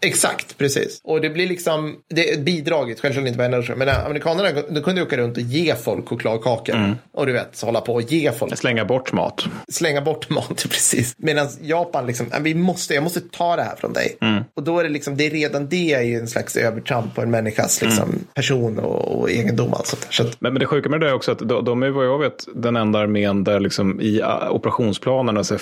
[0.06, 1.00] Exakt, precis.
[1.04, 5.16] Och det blir liksom, det är bidraget, självklart inte person, men amerikanerna de kunde åka
[5.16, 6.94] runt och ge folk chokladkakor.
[7.12, 9.44] Och du vet, så hålla på och ge folk, Slänga bort mat.
[9.68, 11.14] slänga bort mat, precis.
[11.18, 14.16] Medan Japan liksom, "Nej, vi måste, jag måste ta det här från dig.
[14.56, 17.22] Och då är det liksom, det är redan det är ju en slags övertramp på
[17.22, 20.06] en människas liksom, person och, och egendom och sånt.
[20.10, 22.06] Så att, Men, men det sjuka med det är också att de, de är vad
[22.06, 25.58] jag vet den enda armén där liksom i uh, operationsplanerna så är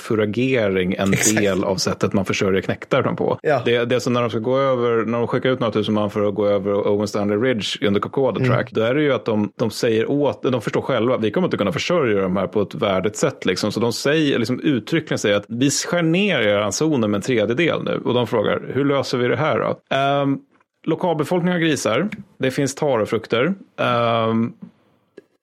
[0.63, 1.37] furagering en Exakt.
[1.37, 3.39] del av sättet man försörjer knektar dem på.
[3.43, 3.63] Ja.
[3.65, 5.95] Det, det är så när de ska gå över, när de skickar ut några tusen
[5.95, 8.51] man för att gå över Owen Stanley Ridge under Kokoda Mm.
[8.53, 11.47] Track, då är det ju att de, de säger åt, de förstår själva, vi kommer
[11.47, 13.73] inte kunna försörja de här på ett värdigt sätt liksom.
[13.73, 17.83] Så de säger, liksom uttryckligen säger att vi skär ner er ransoner med en tredjedel
[17.85, 18.01] nu.
[18.05, 19.97] Och de frågar, hur löser vi det här då?
[19.97, 20.41] Um,
[20.87, 22.09] lokalbefolkningen har grisar,
[22.39, 23.55] det finns tarefrukter.
[24.29, 24.53] Um,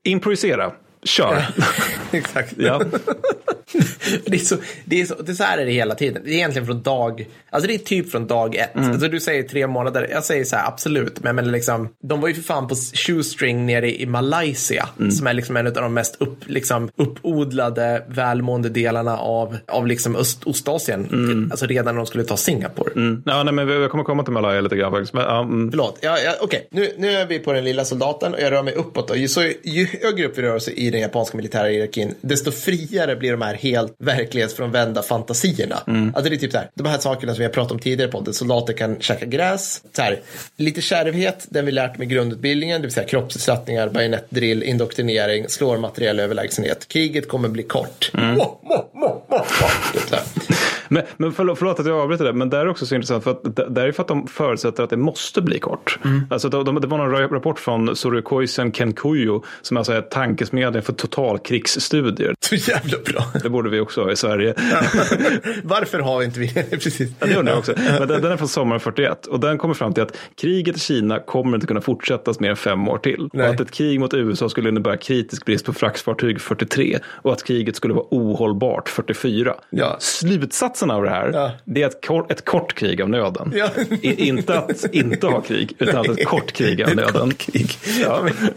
[0.03, 0.71] improvisera,
[1.03, 1.45] kör.
[2.11, 2.53] exakt.
[2.57, 2.81] Ja.
[4.25, 6.21] det, är så, det, är så, det är så här är det hela tiden.
[6.25, 8.69] Det är egentligen från dag, alltså det är typ från dag ett.
[8.75, 12.27] Alltså du säger tre månader, jag säger så här absolut, men, men liksom, de var
[12.27, 12.75] ju för fan på
[13.07, 18.69] shoestring nere i Malaysia, som är liksom en av de mest upp, liksom, uppodlade, välmående
[18.69, 21.47] delarna av, av liksom Öst, Ostasien.
[21.51, 22.91] Alltså redan när de skulle ta Singapore.
[22.95, 23.23] Mm.
[23.25, 25.13] Ja, nej, men vi- jag kommer komma till Malaya lite grann faktiskt.
[25.13, 25.71] Men, ja, mm.
[25.71, 26.67] Förlåt, ja, ja, okej.
[26.71, 29.07] Nu, nu är vi på den lilla soldaten och jag rör mig uppåt.
[29.07, 29.15] Då.
[29.15, 33.15] Ju, så, ju högre upp vi rör oss i den japanska militära hierarkin, desto friare
[33.15, 35.75] blir de här helt verklighetsfrånvända fantasierna.
[36.15, 38.11] Alltså det är typ så här, de här sakerna som vi har pratat om tidigare
[38.11, 40.19] på, att soldater kan käka gräs, så här,
[40.57, 46.19] lite kärvhet, den vi lärt med grundutbildningen, det vill säga kroppsbestraffningar, bajonettdrill, indoktrinering, slår materiell
[46.19, 46.87] överlägsenhet.
[46.87, 48.11] Kriget kommer bli kort.
[48.13, 49.45] Må, må, må, må.
[49.93, 50.48] Typ så här.
[50.89, 53.31] Men, men förlåt, förlåt att jag avbryter det, men det är också så intressant för
[53.31, 55.99] att det, är för att de förutsätter att det måste bli kort.
[56.29, 60.81] Alltså, de, de, det var någon ra- rapport från Soryokoisen Kenkuyo som alltså är tankesmedjan
[60.83, 62.35] för totalkrigsstudier.
[62.39, 63.23] Så jävla bra.
[63.43, 64.53] Det borde vi också ha i Sverige.
[65.63, 66.63] Varför har inte vi det?
[66.71, 67.11] Precis.
[67.19, 67.73] Ja, det undrar jag också.
[67.99, 70.79] Men den, den är från sommaren 41 och den kommer fram till att kriget i
[70.79, 73.29] Kina kommer inte kunna fortsättas mer än fem år till.
[73.33, 73.47] Nej.
[73.47, 77.43] Och att ett krig mot USA skulle innebära kritisk brist på fraktfartyg 43 och att
[77.43, 79.55] kriget skulle vara ohållbart 44.
[79.69, 79.97] Ja.
[80.79, 81.51] Slutsatsen av det här, Ja.
[81.65, 83.53] det är ett kort, ett kort krig av nöden.
[83.55, 83.69] Ja.
[84.01, 87.29] I, inte att inte ha krig, utan att ett kort krig av nöden.
[87.29, 87.71] kort krig.
[88.01, 88.33] Ja, men,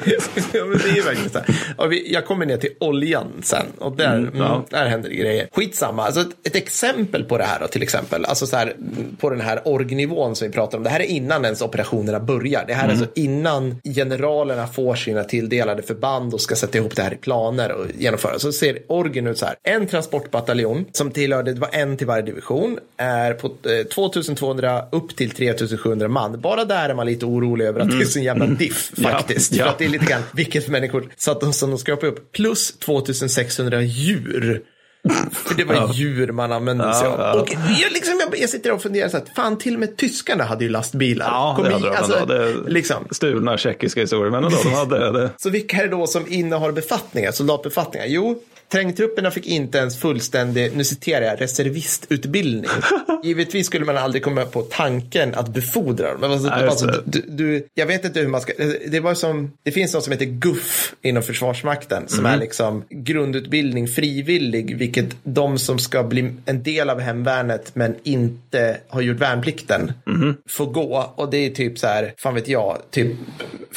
[0.53, 1.75] ja, men det är ju verkligen så här.
[1.77, 4.65] Och vi, jag kommer ner till oljan sen och där, mm, ja.
[4.71, 5.49] där händer det grejer.
[5.53, 9.17] Skitsamma, alltså ett, ett exempel på det här då, till exempel, alltså så här, mm,
[9.21, 10.85] på den här orgnivån som vi pratar om.
[10.85, 12.65] Det här är innan ens operationerna börjar.
[12.67, 17.03] Det här är alltså innan generalerna får sina tilldelade förband och ska sätta ihop det
[17.03, 18.39] här i planer och genomföra.
[18.39, 19.55] Så ser orgen ut så här.
[19.63, 25.17] En transportbataljon som tillhörde, det var en till varje division, är på eh, 2200 upp
[25.17, 26.41] till 3700 man.
[26.41, 29.09] Bara där är man lite orolig över att det är så en jävla diff Ja,
[29.09, 29.53] faktiskt.
[29.53, 29.65] ja.
[29.65, 32.33] För att det är lite grann vilket människor så att de, som de skrapar upp.
[32.33, 34.63] Plus 2600 djur.
[35.33, 37.21] För det var djur man använde sig av.
[37.21, 37.41] ja.
[37.41, 37.49] Och
[37.83, 40.65] jag, liksom, jag, jag sitter och funderar så att fan till och med tyskarna hade
[40.65, 41.27] ju lastbilar.
[41.27, 41.97] Ja, Kom det i- hade de.
[41.97, 42.69] alltså, ändå.
[42.69, 42.97] liksom.
[43.11, 45.31] Stulna tjeckiska historier, men ändå, de hade det.
[45.37, 48.07] Så vilka är det då som innehar befattningar, soldatbefattningar?
[48.09, 48.43] Jo,
[48.73, 52.71] trängtrupperna fick inte ens fullständig, nu citerar jag, reservistutbildning.
[53.23, 56.33] Givetvis skulle man aldrig komma på tanken att befordra dem.
[56.33, 58.53] Alltså, just alltså, du, du, jag vet inte hur man ska,
[58.87, 63.89] det var som, det finns något som heter GUF inom Försvarsmakten som är liksom grundutbildning
[63.89, 69.93] frivillig, vilket de som ska bli en del av hemvärnet men inte har gjort värnplikten
[70.49, 71.13] får gå.
[71.17, 73.13] Och det är typ så här, fan vet jag, typ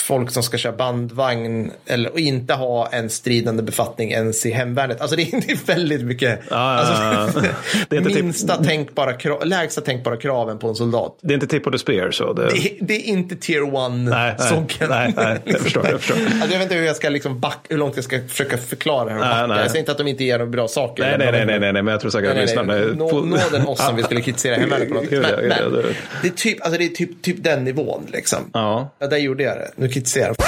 [0.07, 5.01] folk som ska köra bandvagn eller och inte ha en stridande befattning ens i hemvärnet.
[5.01, 6.39] Alltså det är, väldigt mycket.
[6.49, 7.41] ja, alltså.
[7.89, 11.17] Det är inte typ- minsta tänkbara krav, lägsta tänkbara kraven på en soldat.
[11.21, 12.33] Det är inte tip of the spear så.
[12.33, 12.49] Det...
[12.49, 14.89] Det, det är inte tier one Nej, nej, soggen.
[14.89, 16.15] nej, nej, jag förstår, jag förstår.
[16.25, 19.05] Alltså, jag vet inte hur, jag ska liksom back, hur långt jag ska försöka förklara
[19.05, 19.19] det här.
[19.19, 19.47] och Nej, backa.
[19.47, 19.57] nej.
[19.61, 21.03] Jag säger inte att de inte ger bra saker.
[21.03, 22.73] Nej, nej, nej, nej, nej, men jag tror säkert att lyssnarna...
[22.95, 25.09] Nå, på- nåden oss om vi skulle kritisera hemvärnet på något.
[25.09, 25.83] Gud, Men, men
[26.21, 28.39] det är typ, alltså det är typ, typ den nivån liksom.
[28.53, 28.91] Ja.
[28.99, 29.71] Ja, där gjorde jag det.
[29.75, 30.47] Nu kritiserar jag.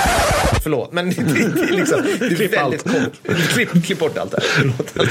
[0.63, 3.37] Förlåt, men det, är liksom, det är Klipp väldigt kort.
[3.53, 4.49] Klipp, klipp bort allt det här.
[4.49, 5.09] Förlåt.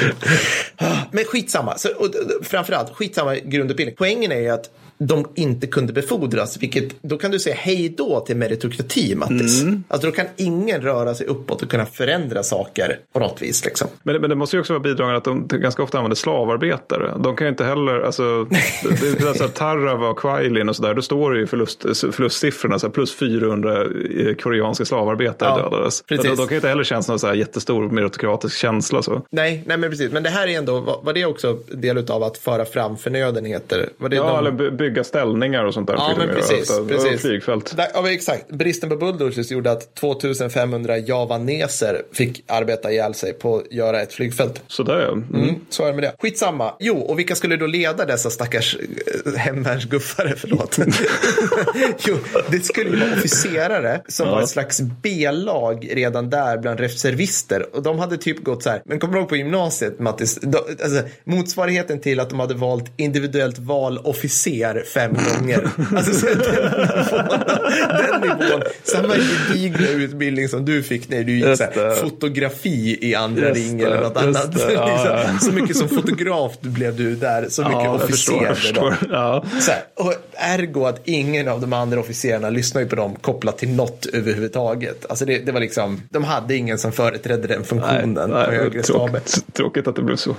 [1.12, 1.78] Men skitsamma.
[1.78, 2.10] Så, och,
[2.42, 3.96] framförallt, skitsamma grundutbildning.
[3.98, 8.20] Poängen är ju att de inte kunde befordras, vilket då kan du säga hej då
[8.20, 9.62] till meritokrati, Mattis.
[9.62, 9.84] Mm.
[9.88, 13.64] Alltså då kan ingen röra sig uppåt och kunna förändra saker på något vis.
[13.64, 13.88] Liksom.
[14.02, 17.12] Men, det- men det måste ju också vara bidragande att de ganska ofta använder slavarbetare.
[17.18, 21.02] De kan ju inte heller, alltså, det, det alltså Tarrava och Quailin och sådär, då
[21.02, 21.82] står det ju förlust,
[22.12, 26.02] förlustsiffrorna, så här, plus 400 eh, koreanska slavarbetare Ja, dödades.
[26.08, 29.02] De, de kan ju inte heller känna någon så här jättestor meritokratisk känsla.
[29.02, 29.22] Så.
[29.30, 30.12] Nej, nej, men precis.
[30.12, 33.88] Men det här är ändå, var, det också del av att föra fram förnödenheter?
[33.98, 34.58] Var det Ja, de...
[34.58, 35.94] eller bygga ställningar och sånt där.
[35.94, 36.36] Ja, men göra.
[36.36, 36.68] precis.
[36.68, 37.20] Så, och precis.
[37.20, 37.76] Flygfält.
[37.76, 38.50] Där, ja, exakt.
[38.50, 44.12] Bristen på bulldozers gjorde att 2500 javaneser fick arbeta ihjäl sig på att göra ett
[44.12, 44.62] flygfält.
[44.66, 45.12] Sådär ja.
[45.12, 45.34] Mm.
[45.34, 46.12] Mm, så är det med det.
[46.18, 46.74] Skitsamma.
[46.80, 50.34] Jo, och vilka skulle då leda dessa stackars eh, hemvärnsguffare?
[50.36, 50.78] Förlåt.
[52.06, 52.16] jo,
[52.50, 57.76] det skulle vara officerare som var ett slags B-lag redan där bland reservister.
[57.76, 60.38] Och de hade typ gått så här, men kommer du ihåg på gymnasiet, Mattis?
[60.42, 65.68] De, alltså, motsvarigheten till att de hade valt individuellt val officer fem gånger.
[65.96, 67.30] Alltså, så den, nivån,
[67.98, 73.14] den nivån, samma gedigna utbildning som du fick när du gick så här, fotografi i
[73.14, 74.52] andra Just ring eller något annat.
[74.52, 74.72] det.
[74.72, 75.38] Ja, Liksom, ja.
[75.40, 78.54] Så mycket som fotograf blev du där, så mycket Ja, officer.
[78.54, 78.94] förstår.
[79.10, 79.44] Ja.
[79.60, 83.58] Så här, och ergo att ingen av de andra officerarna lyssnar ju på dem kopplat
[83.58, 85.06] till något överhuvudtaget.
[85.08, 89.06] Alltså det, det var liksom, de hade ingen som företrädde den funktionen på högre staber.
[89.20, 90.36] tråkigt, tråkigt att det blev så.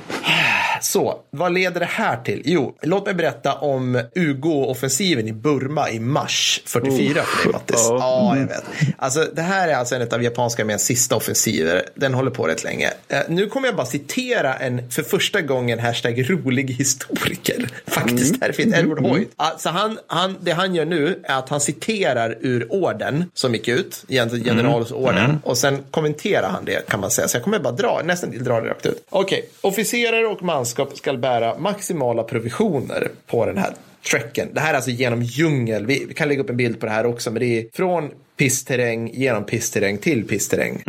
[0.91, 2.41] Så, vad leder det här till?
[2.45, 7.85] Jo, låt mig berätta om Ugo-offensiven i Burma i mars 44 för dig Mattis.
[7.89, 7.97] Ja.
[7.99, 8.63] Ja, jag vet.
[8.97, 11.83] Alltså, det här är alltså en av japanska arméns sista offensiver.
[11.95, 12.91] Den håller på rätt länge.
[13.07, 17.69] Eh, nu kommer jag bara citera en för första gången hashtag rolig historiker.
[17.87, 19.29] Faktiskt, här finns Edward Hoyt.
[19.35, 23.67] Alltså han, han, det han gör nu är att han citerar ur orden som gick
[23.67, 27.27] ut, gen- generalsorden, och sen kommenterar han det kan man säga.
[27.27, 29.05] Så jag kommer bara dra, nästan dra det rakt ut.
[29.09, 33.73] Okej, officerare och manskap ska bära maximala provisioner på den här
[34.11, 34.47] trekken.
[34.53, 35.85] Det här är alltså genom djungel.
[35.85, 38.11] Vi, vi kan lägga upp en bild på det här också, men det är från
[38.37, 40.83] pissterräng genom pissterräng till pissterräng.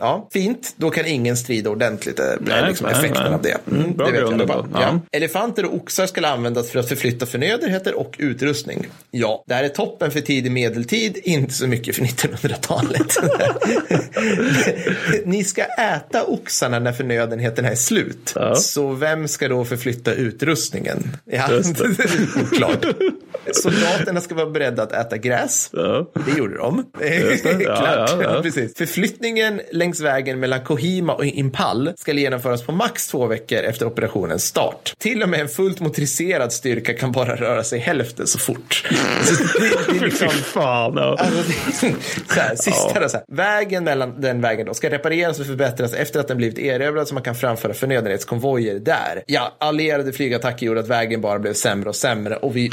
[0.00, 0.74] Ja, fint.
[0.76, 2.16] Då kan ingen strida ordentligt.
[2.16, 3.34] Det är Nej, liksom nej, effekten nej.
[3.34, 3.58] av det.
[3.70, 4.42] Mm, bra det grund.
[4.48, 4.66] Ja.
[4.72, 5.00] Ja.
[5.12, 8.86] Elefanter och oxar skulle användas för att förflytta förnödenheter och utrustning.
[9.10, 13.16] Ja, det här är toppen för tidig medeltid, inte så mycket för 1900-talet.
[15.24, 18.32] Ni ska äta oxarna när förnödenheterna är slut.
[18.34, 18.54] Ja.
[18.54, 21.16] Så vem ska då förflytta utrustningen?
[21.24, 22.86] Ja, är oklart.
[23.52, 25.70] Soldaterna ska vara beredda att äta gräs.
[25.72, 26.10] Ja.
[26.26, 26.86] Det gjorde de.
[26.98, 27.42] Det.
[27.64, 28.10] Klart.
[28.10, 28.42] Ja, ja.
[28.42, 28.76] Precis.
[28.76, 34.44] Förflyttningen längs vägen mellan Kohima och Impal ska genomföras på max två veckor efter operationens
[34.44, 34.94] start.
[34.98, 38.88] Till och med en fullt motoriserad styrka kan bara röra sig hälften så fort.
[39.88, 40.98] Det, är liksom, fan.
[40.98, 41.86] Alltså,
[43.28, 47.14] vägen mellan den vägen då ska repareras och förbättras efter att den blivit erövrad så
[47.14, 49.22] man kan framföra förnödenhetskonvojer där.
[49.26, 52.68] Ja, allierade flygattacker gjorde att vägen bara blev sämre och sämre och vi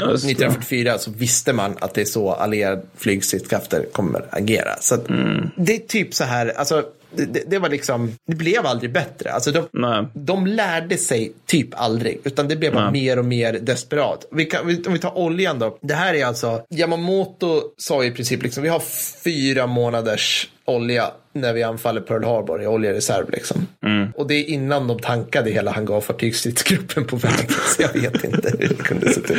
[0.64, 4.76] 4 så visste man att det är så allierad flygstridskrafter kommer agera.
[4.80, 5.50] Så mm.
[5.56, 6.84] det är typ så här, alltså
[7.16, 9.32] det, det, var liksom, det blev aldrig bättre.
[9.32, 14.26] Alltså de, de lärde sig typ aldrig, utan det blev bara mer och mer desperat.
[14.30, 15.78] Vi kan, om vi tar oljan då.
[15.80, 18.82] Det här är alltså, Yamamoto sa i princip liksom, vi har
[19.24, 23.30] fyra månaders olja när vi anfaller Pearl Harbor i oljereserv.
[23.30, 23.66] Liksom.
[23.86, 24.12] Mm.
[24.16, 27.48] Och det är innan de tankade hela hangarfartygsstridsgruppen på vägen.
[27.76, 29.30] Så jag vet inte hur det kunde se ut.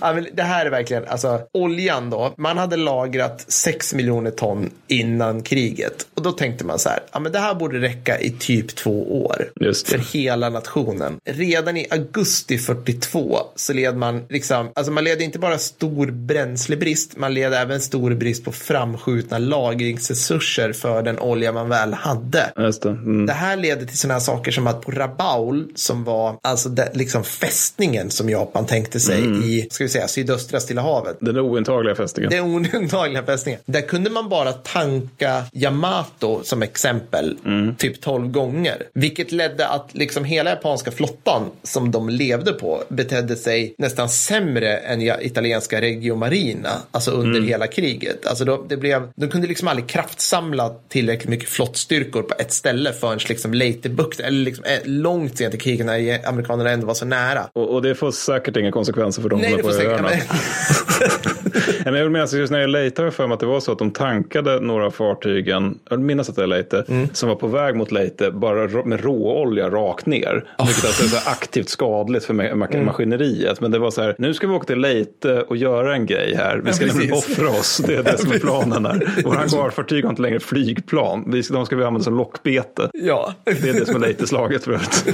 [0.00, 2.34] Ja, men det här är verkligen, alltså oljan då.
[2.36, 6.06] Man hade lagrat 6 miljoner ton innan kriget.
[6.14, 9.24] Och då tänkte man så här, ja men det här borde räcka i typ två
[9.24, 9.50] år.
[9.90, 11.16] För hela nationen.
[11.24, 17.16] Redan i augusti 42 så led man liksom, alltså man led inte bara stor bränslebrist,
[17.16, 22.52] man led även stor brist på framskjutna lagringsresurser för den olja man väl hade.
[22.56, 22.88] Just det.
[22.88, 23.26] Mm.
[23.26, 27.24] Det här leder till sådana saker som att på Rabaul, som var alltså det, liksom
[27.24, 31.16] fästningen som Japan tänkte sig i, ska vi säga, sydöstra Stilla havet.
[31.20, 32.30] Den ointagliga fästingen.
[32.30, 33.60] Det är oundagliga fästningen.
[33.66, 37.38] Där kunde man bara tanka Yamato som exempel
[37.78, 38.82] typ 12 gånger.
[38.94, 44.76] Vilket ledde att liksom hela japanska flottan som de levde på betedde sig nästan sämre
[44.76, 46.70] än italienska Reggio Marina.
[46.90, 48.26] Alltså under hela kriget.
[48.26, 52.92] Alltså då, det blev, de kunde liksom aldrig kraftsamlat tillräckligt mycket flottstyrkor på ett ställe
[52.92, 57.04] förrän liksom Leyte-bukten, eller liksom eh, långt sent i kriget när amerikanerna ändå var så
[57.04, 57.40] nära.
[57.52, 60.08] Och, och det får säkert inga konsekvenser för de Nej, som det får på öarna.
[60.08, 60.28] säkert...
[61.54, 63.46] Nej, men jag vill minnas, just när jag Leyte har jag för mig att det
[63.46, 67.08] var så att de tankade några fartygen, jag vill minnas att det är Leyte, Mm.
[67.12, 70.44] som var på väg mot Leyte bara med råolja rakt ner.
[70.66, 72.84] Vilket alltså är så aktivt skadligt för ma- Mm.
[72.86, 73.60] maskineriet.
[73.60, 76.34] Men det var så här, nu ska vi åka till Leyte och göra en grej
[76.36, 76.56] här.
[76.64, 79.08] Vi ska Ja, offra oss, det är det som är planen här.
[79.24, 82.88] Våra hangarfartyg har inte längre flygplan, de ska vi använda som lockbete.
[82.92, 83.34] Ja.
[83.44, 85.04] Det är det som är Leyte-slaget för övrigt.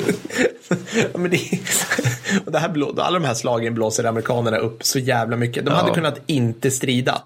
[1.13, 1.39] ja, men det,
[2.47, 5.65] och det här blå, alla de här slagen blåser amerikanerna upp så jävla mycket.
[5.65, 5.95] De hade Ja.
[5.95, 7.23] kunnat inte strida.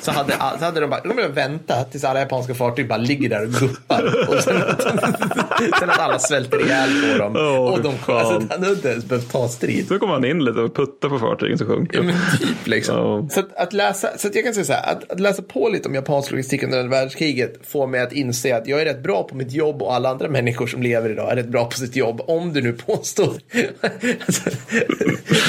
[0.00, 3.28] Så hade, så hade de bara de hade väntat tills alla japanska fartyg bara ligger
[3.28, 4.28] där och guppar.
[4.28, 4.60] Och sen,
[5.78, 7.36] sen att alla svälter ihjäl på dem.
[7.36, 9.88] Åh, och de, alltså, han hade inte ens behövt ta strid.
[9.88, 12.96] Så kom han in lite och puttade på fartygen så sjunker Ja, men typ liksom.
[12.96, 13.28] Ja.
[13.30, 15.68] Så, att, att läsa, så att jag kan säga så här, att, att läsa på
[15.68, 19.02] lite om japansk logistik under andra världskriget får mig att inse att jag är rätt
[19.02, 21.76] bra på mitt jobb och alla andra människor som lever idag är rätt bra på
[21.76, 22.20] sitt jobb.
[22.26, 23.32] Om du nu påstår,
[24.26, 24.50] alltså,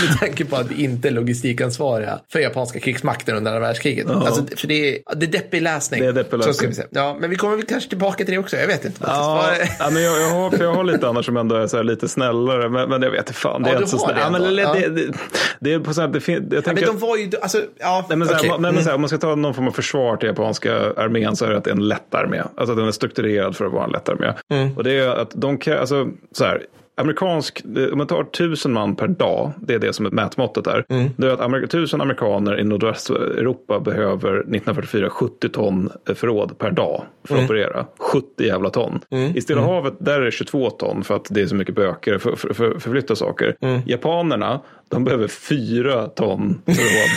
[0.09, 4.09] med tanke på att vi inte är logistikansvariga för japanska krigsmakten under andra världskriget.
[4.09, 6.01] Alltså, för det är, det är deppig läsning.
[6.01, 6.69] Det är deppig Så ska läsning.
[6.69, 6.87] vi säga.
[6.91, 8.99] Ja, men vi kommer väl kanske tillbaka till det också, jag vet inte.
[9.07, 11.77] Ja, ja, men jag, jag, har, för jag har lite annars som ändå är så
[11.77, 12.69] här lite snällare.
[12.69, 13.63] Men, men jag vet inte fan.
[13.63, 14.17] Det Ja, är inte så snällt.
[14.21, 14.73] Ja, men, det, Ja.
[14.73, 15.13] det, det,
[15.59, 17.61] det är på så här, det fin, jag Ja, tänker, men de var ju, alltså,
[17.79, 18.95] ja, Nej, men så här, nej, men så här, Mm.
[18.95, 21.63] om man ska ta någon form av försvar till japanska armén så är det att
[21.63, 22.41] det är en lätt armé.
[22.55, 24.33] Alltså att den är strukturerad för att vara en lätt armé.
[24.49, 24.77] Mm.
[24.77, 26.61] Och det är att de kan, alltså så här,
[26.97, 27.61] amerikansk,
[27.91, 30.85] om man tar tusen man per dag, det är det som är mätmåttet där.
[30.89, 31.09] Mm.
[31.17, 37.03] Det är att amer- tusen amerikaner i nordvästeuropa behöver 1944 70 ton förråd per dag
[37.27, 37.45] för Mm.
[37.45, 37.85] att operera.
[37.99, 38.99] 70 jävla ton.
[39.35, 42.17] I Stilla havet där är det 22 ton för att det är så mycket böcker
[42.17, 43.55] för att för, för, förflytta saker.
[43.61, 43.81] Mm.
[43.85, 44.59] Japanerna,
[44.89, 47.09] de behöver 4 ton förråd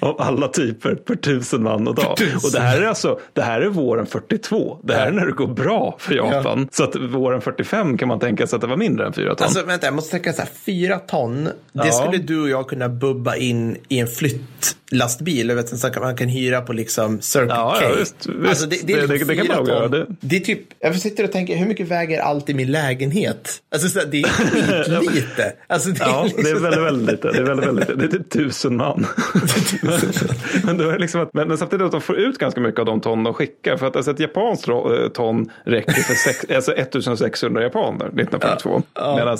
[0.10, 2.16] av alla typer per tusen man och dag.
[2.44, 4.78] Och det här är alltså, det här är våren 42.
[4.82, 6.68] Det här är när det går bra för Japan.
[6.72, 9.44] Så att våren 45 kan man tänka sig att det var mindre än 4 ton.
[9.44, 11.92] Alltså vänta, jag måste tänka så här, fyra ton, det Ja.
[11.92, 16.28] skulle du och jag kunna bubba in i en flyttlastbil, jag vet, sak man kan
[16.28, 17.86] hyra på liksom Circle Ja, K.
[17.90, 18.48] ja, visst, visst.
[18.48, 20.60] Alltså, det, det, är Det- liksom det- det kan man göra, det- Det är typ,
[20.80, 23.62] jag sitter och tänker, hur mycket väger allt i min lägenhet?
[23.72, 24.24] Alltså så det är
[25.00, 25.52] skitlite.
[25.66, 27.28] Alltså, det är Ja, det är liksom- väldigt, väldigt lite.
[27.32, 28.00] Det är väldigt, väldigt lite.
[28.00, 29.06] Det är typ tusen man.
[29.82, 29.92] men,
[30.64, 32.86] men, det är liksom att, men, men samtidigt att de får ut ganska mycket av
[32.86, 33.76] de ton de skickar.
[33.76, 38.82] För att alltså, ett japanskt eh, ton räcker för sex, alltså 1600 japaner 1942.
[39.16, 39.38] Medan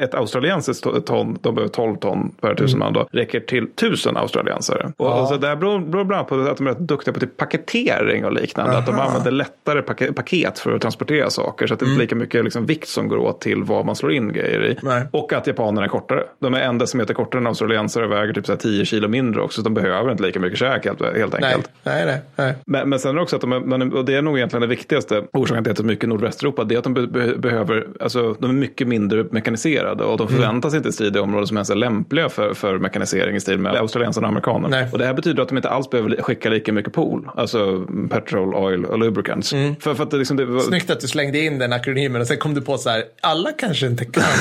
[0.00, 4.16] ett australiensiskt to- ton, de behöver 12 ton per tusen man då, räcker till tusen
[4.16, 4.87] australiensare.
[4.96, 7.14] Och, och så det här beror, beror bland annat på att de är rätt duktiga
[7.14, 8.78] på typ paketering och liknande.
[8.78, 11.66] Att de använder lättare pake- paket för att transportera saker.
[11.66, 13.96] Så att det inte är lika mycket liksom, vikt som går åt till vad man
[13.96, 14.76] slår in grejer i.
[14.82, 15.02] Nej.
[15.12, 16.24] Och att japanerna är kortare.
[16.40, 19.42] De är en decimeter kortare än australiensare och väger typ så här 10 kilo mindre
[19.42, 19.60] också.
[19.60, 21.70] Så de behöver inte lika mycket käk helt, helt enkelt.
[21.82, 22.20] nej, nej.
[22.36, 22.54] nej.
[22.66, 24.66] Men, men sen är det också att de är, och det är nog egentligen det
[24.66, 26.64] viktigaste orsaken till att det är så mycket nordvästeuropa.
[26.64, 30.28] Det är att de be, be, behöver, alltså de är mycket mindre mekaniserade och de
[30.28, 33.76] förväntas inte strida i områden som ens är lämpliga för, för mekanisering i stil med
[33.76, 34.76] australiensarna och amerikanerna.
[34.80, 34.88] Nej.
[34.92, 38.54] Och det här betyder att de inte alls behöver skicka lika mycket pool, alltså petrol,
[38.54, 39.50] oil och lubricants.
[39.50, 42.38] För, för att det, liksom, det, Snyggt att du slängde in den akronymen och sen
[42.38, 44.22] kom du på så här, alla kanske inte kan.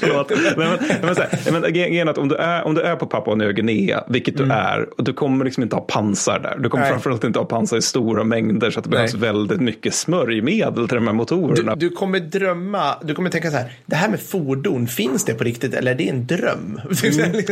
[0.00, 0.30] Förlåt.
[0.30, 2.96] Men, men, men, så här, men grejen är att om du är, om du är
[2.96, 6.58] på Papua Nya Guinea, vilket du är, och du kommer liksom inte ha pansar där.
[6.58, 6.92] Du kommer Nej.
[6.92, 8.96] framförallt inte ha pansar i stora mängder så att det Nej.
[8.96, 11.74] behövs väldigt mycket smörjmedel till de här motorerna.
[11.74, 15.34] Du, du kommer drömma, du kommer tänka så här, det här med fordon, finns det
[15.34, 16.80] på riktigt eller är det en dröm?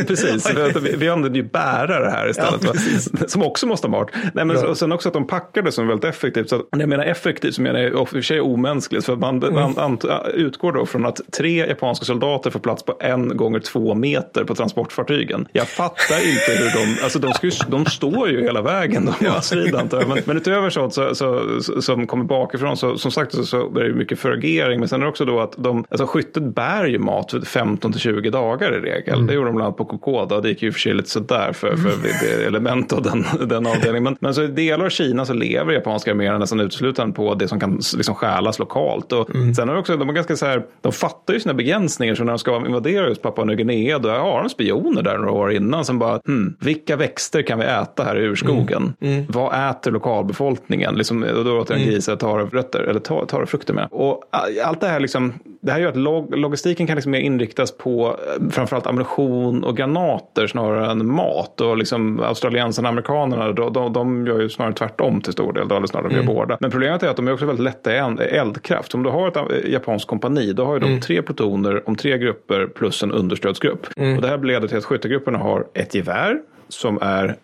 [0.07, 2.63] Precis, för att vi, vi använder ju bärare här istället.
[2.63, 2.73] Ja,
[3.27, 4.31] som också måste ha smart.
[4.33, 6.49] Nej, men, och sen också att de packar det som väldigt effektivt.
[6.49, 9.05] Så att, när jag menar effektivt så menar jag i och för sig omänskligt.
[9.05, 9.53] För man, Mm.
[9.53, 13.95] man ant, utgår då från att tre japanska soldater får plats på en gånger två
[13.95, 15.47] meter på transportfartygen.
[15.51, 19.41] Jag fattar inte hur de, alltså de, ju, de står ju hela vägen de ja.
[19.41, 23.43] strider, men, men utöver sånt så, så, så, som kommer bakifrån så som sagt så,
[23.43, 24.79] så är det mycket förgering.
[24.79, 27.91] Men sen är det också då att de, alltså skyttet bär ju mat för 15
[27.91, 29.27] till 20 dagar i regel.
[29.27, 30.41] Det gjorde de bland annat på Kokoda.
[30.41, 31.91] Det gick ju för sig lite sådär för, för
[32.21, 34.03] det element av den, den avdelningen.
[34.03, 37.47] Men, men så i delar av Kina så lever japanska arméerna nästan uteslutande på det
[37.47, 39.11] som kan liksom stjälas lokalt.
[39.11, 42.15] Och Sen är det också, de är ganska så här, de fattar ju sina begränsningar.
[42.15, 45.31] Så när de ska invadera just Papua Nya Guinea, då har de spioner där några
[45.31, 48.93] år innan som bara, hmm, vilka växter kan vi äta här i urskogen?
[49.29, 50.95] Vad äter lokalbefolkningen?
[50.95, 53.87] Liksom, och då låter den grisar tarvrötter, eller tar, tarvfrukter med.
[53.91, 57.19] Och a- allt det här liksom, det här gör att log, logistiken kan liksom mer
[57.19, 61.61] inriktas på eh, framförallt ammunition och granater snarare än mat.
[61.61, 65.67] Och liksom australiensarna och amerikanerna, de, de, de gör ju snarare tvärtom till stor del.
[65.67, 66.57] Då, eller snarare de gör båda.
[66.59, 68.95] Men problemet är att de är också väldigt lätta i eldkraft.
[68.95, 72.17] Om du har ett eh, japanskt kompani, då har ju de tre plutoner om tre
[72.17, 73.87] grupper plus en understödsgrupp.
[73.87, 76.39] Och det här leder till att skyttegrupperna har ett gevär
[76.69, 77.35] som är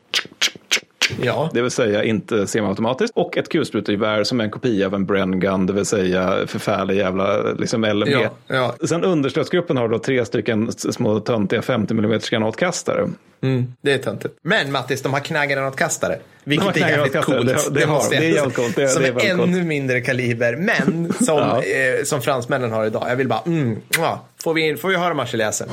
[1.22, 1.50] Ja.
[1.54, 3.18] Det vill säga inte semiautomatiskt.
[3.18, 6.96] Och ett kulsprutegevär som är en kopia av en Bren Gun, det vill säga förfärlig
[6.98, 8.12] jävla liksom LMG.
[8.12, 8.76] Ja, ja.
[8.88, 13.10] Sen understödsgruppen har då tre stycken små töntiga 50 mm granatkastare.
[13.82, 14.34] Det är töntigt.
[14.42, 16.14] Men Mattis, de har knallgranatkastare.
[16.44, 17.48] De Vilket har är jävligt coolt.
[17.48, 19.38] det- det har- måste jag det är jävligt coolt, det- som det är är, väldigt
[19.38, 19.50] coolt.
[19.50, 21.62] ännu mindre kaliber, men som, Ja.
[21.64, 23.06] eh, som fransmännen har idag.
[23.10, 24.26] Jag vill bara, mm, ja.
[24.44, 25.68] får, vi, får vi höra marseljäsen?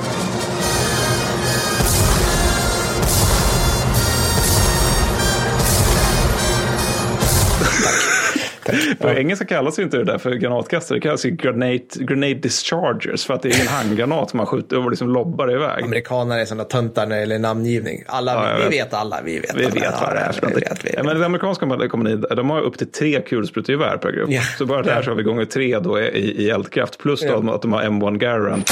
[8.99, 13.25] På engelska kallas ju inte det där för granatkastare, det kallas ju grenade, grenade dischargers
[13.27, 15.85] för att det är en handgranat som man skjuter och liksom lobbar iväg.
[15.85, 18.05] Amerikaner är sådana töntar när det gäller namngivning.
[18.07, 18.95] Alla, Ja, jag vi vet.
[18.95, 19.75] alla, vi vet Vi alla.
[19.75, 20.75] vet vad det är för vi någonting.
[20.85, 24.31] vi Ja, men det amerikanska kompaniet, de har upp till tre kulsprutegevär per grupp.
[24.31, 24.41] Ja.
[24.59, 26.05] Så bara där så har vi gånger tre då i,
[26.45, 26.99] i eldkraft.
[26.99, 27.55] Plus då Ja.
[27.55, 28.63] att de har M1 Garand.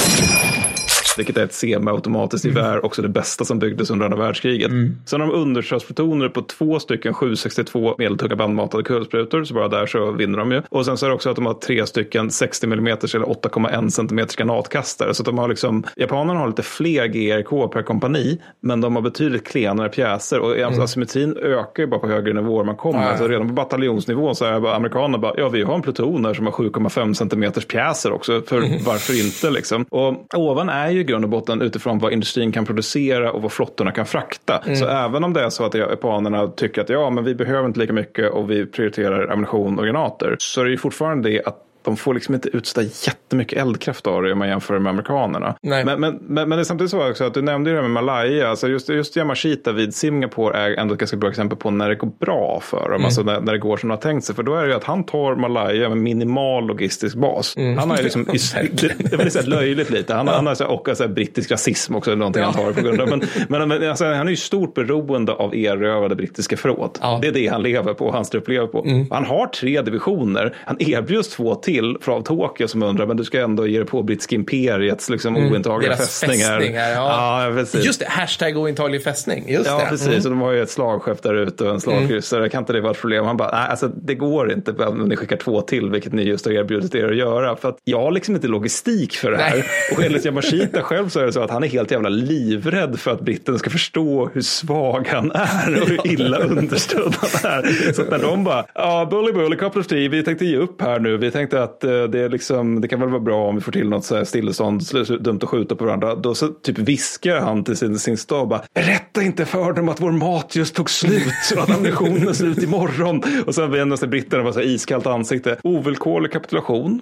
[1.17, 4.71] Vilket är ett semiautomatiskt gevär, också det bästa som byggdes under andra världskriget.
[5.07, 10.11] Sen har de understödsplutoner på två stycken 762 medeltunga bandmatade kulsprutor, så bara där så
[10.11, 10.63] vinner de ju.
[10.69, 13.89] Och sen så är det också att de har tre stycken 60 mm eller 8,1
[13.89, 15.15] cm granatkastare.
[15.15, 19.47] Så de har liksom, japanerna har lite fler GRK per kompani, men de har betydligt
[19.47, 20.41] klenare pjäser.
[20.41, 23.03] Och asymmetrin ökar ju bara på högre nivåer man kommer.
[23.03, 23.19] Ja, ja.
[23.19, 26.35] Så redan på bataljonsnivå så är bara, amerikanerna bara, ja vi har en pluton här
[26.35, 29.85] som har 7,5 cm pjäser också, för varför inte liksom.
[29.91, 33.53] Och ovan är ju i grund och botten utifrån vad industrin kan producera och vad
[33.53, 34.63] flottorna kan frakta.
[34.75, 37.81] Så även om det är så att japanerna tycker att ja, men vi behöver inte
[37.81, 41.67] lika mycket och vi prioriterar ammunition och granater, så är det ju fortfarande det att
[41.85, 45.55] de får liksom inte utstå jättemycket eldkraft av det om man jämför med amerikanerna.
[45.63, 47.89] Men, men, men, men det är samtidigt så också att du nämnde ju det här
[47.89, 48.49] med Malaya.
[48.49, 51.95] Alltså just, just Yamashita vid Singapore är ändå ett ganska bra exempel på när det
[51.95, 53.05] går bra för dem.
[53.05, 54.35] Alltså när, när det går som de har tänkt sig.
[54.35, 57.57] För då är det ju att han tar Malaya med minimal logistisk bas.
[57.57, 58.25] Han har ju liksom,
[59.11, 60.15] det, var lite löjligt lite.
[60.15, 62.83] Han, han har så, här- och så här, brittisk rasism också, någonting han tar på
[62.83, 63.09] grund av.
[63.09, 66.99] Men, men, men alltså, han är ju stort beroende av erövrade brittiska förråd.
[67.01, 67.19] Ja.
[67.23, 69.05] Det är det han lever på, hans trupp lever på.
[69.11, 70.57] Han har tre divisioner.
[70.65, 71.70] Han erbjuds två till
[72.01, 75.91] från Tokyo som undrar, men du ska ändå ge dig på brittiska imperiets liksom, ointagliga
[75.91, 76.59] Deras fästningar.
[76.59, 77.45] fästningar, ja.
[77.47, 77.85] ja precis.
[77.85, 79.45] Just det, hashtag ointaglig fästning.
[79.49, 79.87] Just Ja, det.
[79.91, 80.07] precis.
[80.07, 80.19] Mm.
[80.25, 82.49] Och de har ju ett slagskepp där ute och en slagkryssare.
[82.49, 83.25] Kan inte det vara ett problem?
[83.25, 86.47] Han bara, nej, alltså det går inte om ni skickar två till, vilket ni just
[86.47, 87.57] har erbjudit er att göra.
[87.57, 89.51] För att jag har liksom inte logistik för det här.
[89.57, 89.65] Nej.
[89.97, 93.11] Och enligt Yamashita själv så är det så att han är helt jävla livrädd för
[93.11, 97.93] att britten ska förstå hur svag han är och hur illa understödd han är.
[97.93, 100.83] Så att när de bara, ja, bully bully, couple of tea, vi tänkte ge upp
[100.83, 101.17] här nu.
[101.17, 103.73] Vi tänkte att eh, det, är liksom, det kan väl vara bra om vi får
[103.73, 104.83] till något så här stillestånd,
[105.21, 106.15] dumt att skjuta på varandra.
[106.15, 110.01] Då så typ viskar han till sin, sin stab, bara, berätta inte för dem att
[110.01, 111.23] vår mat just tog slut
[111.57, 113.23] och att ammunitionen är slut imorgon.
[113.47, 115.57] Och sen vänder sig britterna med så iskallt ansikte.
[115.63, 117.01] Ovillkorlig kapitulation.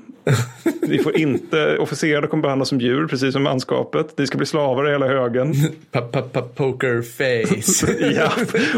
[0.82, 4.18] Vi får inte, officerare kommer behandlas som djur, precis som manskapet.
[4.18, 5.54] Ni ska bli slavar i hela högen.
[5.92, 7.92] Pa- pa- pa- Poker face.
[8.16, 8.30] ja.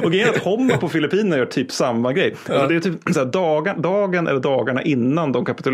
[0.03, 2.35] Och grejen är att Homma på Filippinerna gör typ samma grej.
[2.49, 5.70] Alltså det är typ så här, dagen, dagen eller dagarna innan de kapitulerar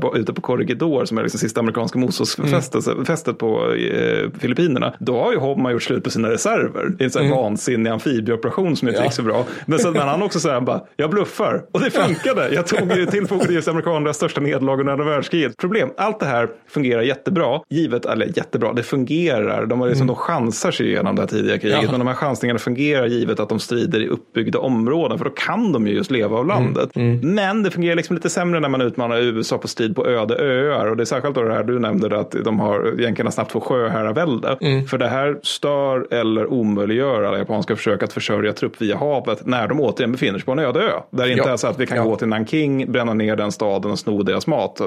[0.00, 4.94] på, ute på Corregidor som är liksom sista amerikanska motståndsfästet fästet på eh, Filippinerna.
[4.98, 6.88] Då har ju Homma gjort slut på sina reserver.
[6.98, 9.04] Det är en sån här vansinnig amfibieoperation som inte Ja.
[9.04, 9.44] gick så bra.
[9.66, 11.62] Men, så, men han också säger bara, jag bluffar.
[11.72, 12.54] Och det funkade.
[12.54, 15.56] Jag tog ju tillfogade just amerikanernas största nederlag under andra världskriget.
[15.56, 17.60] Problem, allt det här fungerar jättebra.
[17.68, 19.66] Givet, eller jättebra, det fungerar.
[19.66, 21.78] De, har liksom, de chansar sig igenom det här tidiga kriget.
[21.82, 21.90] Ja.
[21.90, 25.18] Men de här chansningarna fungerar givet att de strider i uppbyggda områden.
[25.18, 26.90] För då kan de ju just leva av landet.
[27.22, 30.86] Men det fungerar liksom lite sämre när man utmanar USA på strid på öde öar.
[30.86, 33.60] Och det är särskilt då det här du nämnde att de har egentligen snabbt få
[33.60, 34.56] sjöherravälde.
[34.90, 39.68] För det här stör eller omöjliggör alla japanska försök att försörja trupp via havet när
[39.68, 40.90] de återigen befinner sig på en öde ö.
[41.10, 41.52] Där det inte Ja.
[41.52, 42.02] är så att vi kan Ja.
[42.04, 44.80] gå till Nanking, bränna ner den staden och sno deras mat.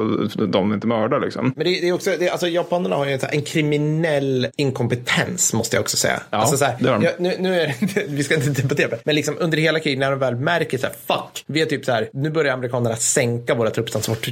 [0.48, 1.54] De inte mördar liksom.
[1.56, 5.76] Men det, det är också, det, alltså japanerna har ju en, en kriminell inkompetens måste
[5.76, 6.22] jag också säga.
[6.30, 7.06] Ja, alltså så här, det har de.
[7.06, 7.74] ja, nu, nu är
[8.08, 10.96] vi ska inte debattera men liksom under hela kriget när de väl märker så här,
[11.08, 13.70] fuck, vi är typ så här, nu börjar amerikanerna sänka våra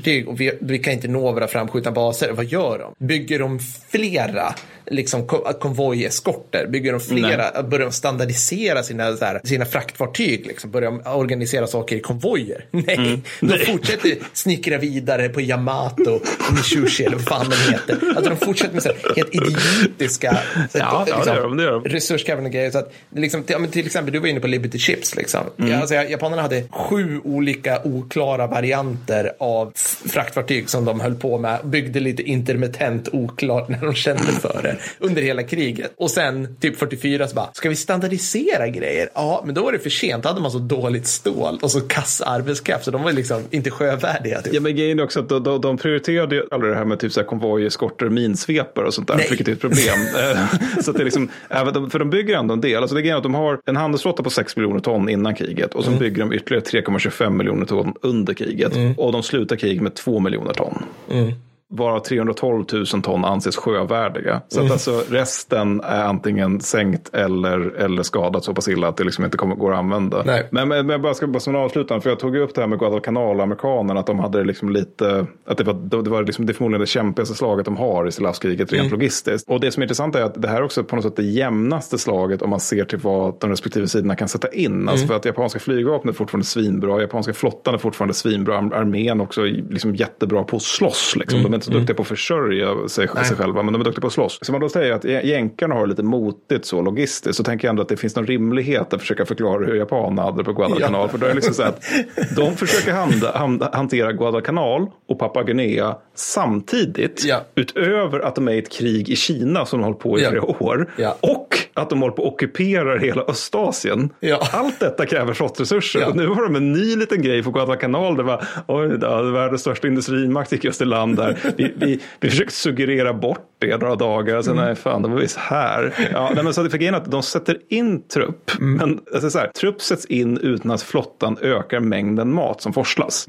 [0.10, 2.32] trupptransportfartyg och vi, vi kan inte nå våra framskjutna baser.
[2.32, 3.06] Vad gör de?
[3.06, 4.54] Bygger de flera
[4.90, 6.68] liksom ko- konvojeskorter?
[6.68, 10.46] Bygger de flera, börjar de standardisera sina, så här, sina fraktfartyg?
[10.48, 10.72] Liksom?
[10.72, 12.66] Börjar de organisera saker i konvojer?
[12.72, 16.20] Nej, de fortsätter snickra vidare på Yamato
[16.56, 17.98] Mishushi eller vad fan de heter.
[18.16, 20.38] Alltså de fortsätter med så här, helt idiotiska
[20.72, 21.84] så Ja, att, ja, det gör de, det gör de.
[21.90, 22.72] resurskrävande grejer.
[22.72, 25.16] Så att, liksom, till, till exempel, du var inne på Liberty Chips.
[25.16, 25.42] Liksom.
[25.60, 25.80] Mm.
[25.80, 29.72] Alltså, japanerna hade sju olika oklara varianter av
[30.10, 31.60] fraktfartyg som de höll på med.
[31.64, 34.78] Byggde lite intermittent oklart när de kände för det.
[35.00, 35.92] Under hela kriget.
[35.98, 39.10] Och sen typ 44 så bara, ska vi standardisera grejer?
[39.14, 40.24] Ja, men då var det för sent.
[40.24, 43.72] Då hade man så dåligt stål och så kass arbetskraft så de var liksom inte
[43.72, 44.42] sjövärdiga.
[44.42, 44.54] Typ.
[44.54, 47.00] Ja, men grejen är också att de, de, de prioriterade ju aldrig det här med
[47.00, 49.26] typ så här minsvepare och sånt där, Nej.
[49.30, 49.80] vilket är ett problem.
[50.20, 52.82] Eh, så att det är liksom, även för de bygger ändå en del.
[52.82, 55.76] Alltså det är grejen att de har en handelsflotta på 6 miljoner ton innan kriget
[55.76, 56.00] och så Mm.
[56.00, 58.74] bygger de ytterligare 3,25 miljoner ton under kriget.
[58.98, 60.84] Och de slutar kriget med 2 miljoner ton.
[61.12, 61.32] Mm.
[61.72, 64.42] Varav 312 000 ton anses sjövärdiga.
[64.48, 64.66] Så Mm.
[64.68, 69.26] att alltså resten är antingen sänkt eller, eller skadat så pass illa att det liksom
[69.26, 70.24] inte kommer, går att använda.
[70.26, 70.48] Nej.
[70.52, 72.62] Men, men, men jag bara ska bara som en avslutande, för jag tog upp det
[72.62, 76.46] här med Guadalcanal, amerikanerna, att de hade liksom lite, att det var, det var liksom,
[76.46, 79.50] det förmodligen det kämpigaste slaget de har i Stillahavskriget rent logistiskt.
[79.50, 81.24] Och det som är intressant är att det här är också på något sätt det
[81.24, 84.90] jämnaste slaget om man ser till vad de respektive sidorna kan sätta in.
[84.90, 89.22] Alltså för att japanska flygvapnet är fortfarande svinbra, japanska flottan är fortfarande svinbra, ar- armén
[89.22, 91.16] också liksom jättebra på att slåss.
[91.16, 91.46] Liksom.
[91.46, 94.08] Är inte så duktiga på att försörja sig, sig själva, men de är duktiga på
[94.08, 94.40] att slåss.
[94.42, 97.68] Så man då säger att jä- jänkarna har det lite motigt så logistiskt, så tänker
[97.68, 100.54] jag ändå att det finns någon rimlighet att försöka förklara hur japanerna hade det på
[100.54, 101.10] Guadalcanal.
[101.10, 101.84] För då är det liksom så att
[102.36, 107.42] de försöker handa, hand, hantera Guadalcanal och Papua Guinea samtidigt, Ja.
[107.56, 110.30] utöver att de är i ett krig i Kina som de hållit på i Ja.
[110.30, 111.16] flera år, Ja.
[111.22, 114.10] och att de håller på att ockupera hela Östasien.
[114.20, 114.40] Ja.
[114.54, 116.00] Allt detta kräver flottresurser.
[116.00, 116.08] Ja.
[116.08, 118.18] Och nu har de en ny liten grej på Guadalcanal.
[118.18, 121.38] Det var, oj då, världens största industrimakt gick just i land där.
[121.58, 124.42] Vi, vi, vi försökte suggerera bort det några dagar.
[124.42, 126.10] Sen, nej fan, det var visst här.
[126.14, 128.52] Ja, nej, men så det är att de sätter in trupp.
[128.60, 133.26] Men alltså, så här, trupp sätts in utan att flottan ökar mängden mat som forslas.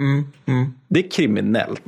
[0.88, 1.82] Det är kriminellt.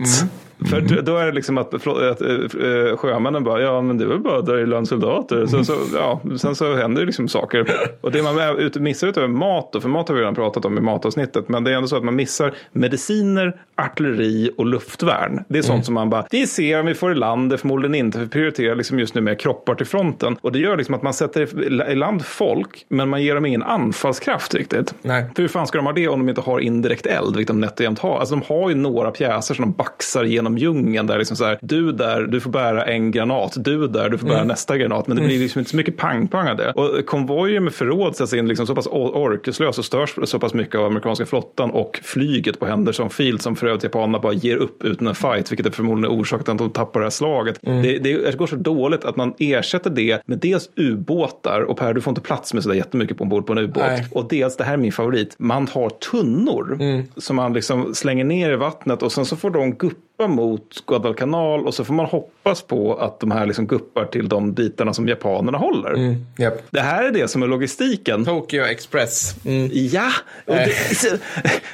[0.70, 4.18] För då- är det liksom att, att äh, sjömännen bara, ja men det är väl
[4.18, 5.46] bara där i land soldater.
[5.46, 7.72] Så, så, ja, sen så händer det liksom saker.
[8.00, 8.34] Och det man
[8.80, 11.70] missar utöver mat, då, för mat har vi redan pratat om i matavsnittet, men det
[11.70, 15.44] är ändå så att man missar mediciner, artilleri och luftvärn.
[15.48, 17.94] Det är sånt som man bara, vi ser om vi får i land, det förmodligen
[17.94, 20.36] inte, för vi prioriterar liksom just nu med kroppar till fronten.
[20.40, 23.62] Och det gör liksom att man sätter i land folk, men man ger dem ingen
[23.62, 24.94] anfallskraft riktigt.
[25.02, 25.24] Nej.
[25.36, 27.60] För hur fan ska de ha det om de inte har indirekt eld, vilket de
[27.60, 28.18] nätt och jämt har?
[28.18, 31.58] Alltså de har ju några pjäser som de baxar genom djungeln där liksom så här,
[31.62, 35.16] du där, du får bära en granat, du där, du får bära nästa granat, men
[35.16, 36.72] det blir liksom inte så mycket pang-pang av det.
[36.72, 40.54] Och konvojer med förråd sätts in liksom så pass or- orkeslöst och störs så pass
[40.54, 44.56] mycket av amerikanska flottan och flyget på Henderson Field som för övrigt japanerna bara ger
[44.56, 47.58] upp utan en fight, vilket är förmodligen orsaken till att de tappar det här slaget.
[47.62, 52.00] Det, det går så dåligt att man ersätter det med dels ubåtar, och Per, du
[52.00, 53.82] får inte plats med sådär jättemycket på ombord på en ubåt.
[53.86, 54.06] Nej.
[54.12, 56.78] Och dels, det här är min favorit, man har tunnor
[57.20, 59.96] som man liksom slänger ner i vattnet och sen så får de guppa
[60.28, 64.52] mot Guadalcanal och så får man hoppas på att de här liksom guppar till de
[64.52, 66.16] bitarna som japanerna håller.
[66.38, 66.62] Japp.
[66.70, 68.24] Det här är det som är logistiken.
[68.24, 69.34] Tokyo Express.
[69.72, 70.10] Ja,
[70.46, 71.20] och det,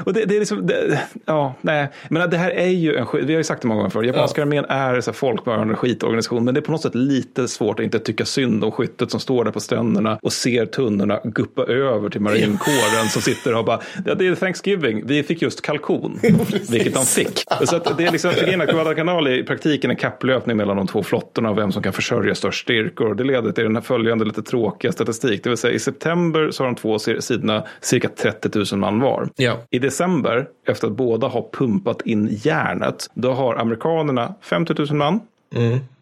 [0.04, 3.32] och det, det är liksom, det, ja, nej, men det här är ju en vi
[3.32, 6.60] har ju sagt det många gånger förr, japanska armén är så folkmördande skitorganisation, men det
[6.60, 9.52] är på något sätt lite svårt att inte tycka synd om skyttet som står där
[9.52, 14.26] på stränderna och ser tunnorna guppa över till marinkåren som sitter och bara, ja, det
[14.26, 16.18] är Thanksgiving, vi fick just kalkon,
[16.70, 17.44] vilket de fick.
[17.64, 20.86] Så att det är liksom, för grejen att Guadalcanal i praktiken en kapplöpning mellan de
[20.86, 23.14] två flottorna och vem som kan försörja störst styrkor.
[23.14, 26.62] Det leder till den här följande lite tråkiga statistik, det vill säga i september så
[26.62, 29.28] har de två si- sidorna cirka 30 000 man var.
[29.36, 29.56] Ja.
[29.70, 35.20] I december, efter att båda har pumpat in järnet, då har amerikanerna 50 000 man.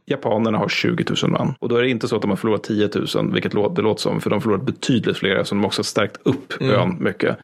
[0.08, 1.54] Japanerna har 20 000 man.
[1.58, 3.94] Och då är det inte så att de har förlorat 10 000, vilket det låter
[3.96, 7.36] som, för de har förlorat betydligt fler eftersom de också har stärkt upp ön mycket.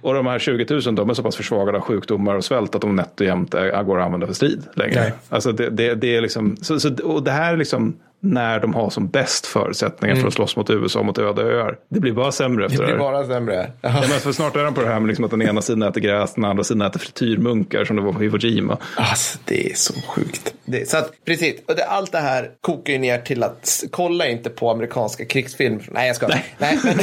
[0.00, 2.80] Och de här 20 000, de är så pass försvagade av sjukdomar och svält att
[2.80, 5.00] de nätt och jämnt är, går att använda för strid längre.
[5.00, 5.12] Nej.
[5.28, 7.94] Alltså det, det, det är liksom, så, så, och det här är liksom
[8.32, 11.76] när de har som bäst förutsättningar för att slåss mot USA mot öde öar.
[11.88, 13.12] Det blir bara sämre efter Det det blir här.
[13.12, 13.70] bara sämre.
[13.80, 15.82] Ja, men för snart är de på det här med liksom att den ena sidan
[15.82, 18.78] äter gräs, den andra sidan äter frityrmunkar som det var på Iwo Jima.
[18.96, 20.54] Alltså, det är så sjukt.
[20.64, 21.54] Det, så att, precis.
[21.68, 25.88] Och det, allt det här kokar ju ner till att kolla inte på amerikanska krigsfilmer.
[25.90, 26.28] Nej, jag ska.
[26.28, 26.44] Nej.
[26.58, 26.78] Nej,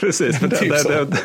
[0.00, 1.16] Precis, men det, Typ det, det,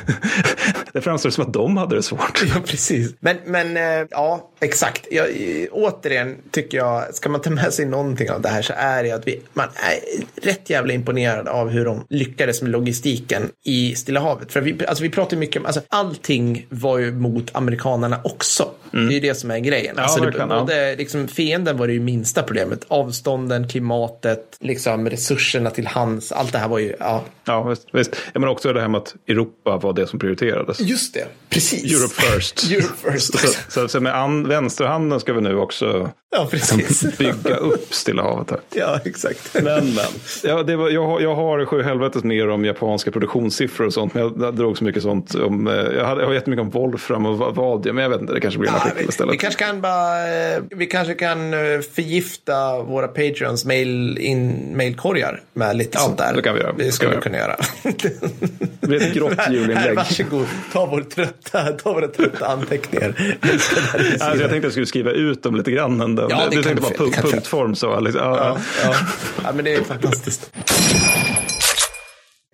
[0.93, 2.43] det framstår som att de hade det svårt.
[2.55, 3.15] ja, precis.
[3.19, 5.07] Men, men eh, ja, exakt.
[5.11, 5.27] Jag,
[5.71, 9.11] återigen tycker jag, ska man ta med sig någonting av det här så är det
[9.11, 9.99] att vi, man är
[10.47, 14.51] rätt jävla imponerad av hur de lyckades med logistiken i Stilla havet.
[14.51, 18.71] För vi, alltså, vi pratar mycket om, alltså, allting var ju mot amerikanerna också.
[18.91, 19.93] Det är ju det som är grejen.
[19.97, 20.47] Ja, alltså, det, ja.
[20.59, 22.85] både, liksom, fienden var det ju minsta problemet.
[22.87, 26.31] Avstånden, klimatet, liksom, resurserna till hands.
[26.31, 27.23] Allt det här var ju, ja.
[27.45, 27.87] Ja, visst.
[27.91, 28.15] visst.
[28.33, 30.79] Ja, men också det här med att Europa var det som prioriterades.
[30.79, 31.93] Just det, precis.
[31.93, 32.63] Europe first.
[32.71, 33.39] Europe first.
[33.39, 37.17] Så, så, så med an, vänsterhanden ska vi nu också Ja, precis.
[37.17, 38.59] bygga upp Stilla havet här.
[38.75, 39.53] ja, exakt.
[39.53, 40.05] Men, men.
[40.43, 44.13] Ja, det var, jag, jag har sju helvetes mer om japanska produktionssiffror och sånt.
[44.13, 46.69] Men jag, jag drog så mycket sånt om, eh, jag, hade, jag har jättemycket om
[46.69, 49.33] Wolfram och va- Vadia, men jag vet inte, det kanske blir artikel vi, istället.
[49.33, 51.59] vi kanske kan bara, eh, vi kanske kan eh,
[51.95, 56.33] förgifta våra patreons mail, in, mailkorgar med lite Ja, sånt där.
[56.35, 56.73] det kan vi göra.
[56.77, 57.55] Det skulle vi kunna göra.
[58.79, 59.95] Det blir ett grått julinlägg.
[59.95, 63.13] varsågod, ta, vår trötta, ta våra trötta anteckningar.
[64.19, 66.01] Alltså, jag tänkte att jag skulle skriva ut dem lite grann.
[66.01, 66.27] Ändå.
[66.29, 67.99] Ja, det du tänkte bara punkt, punktform så.
[67.99, 68.21] Liksom.
[68.21, 68.57] Ja.
[68.83, 68.95] ja.
[69.43, 70.51] ja, men det är fantastiskt.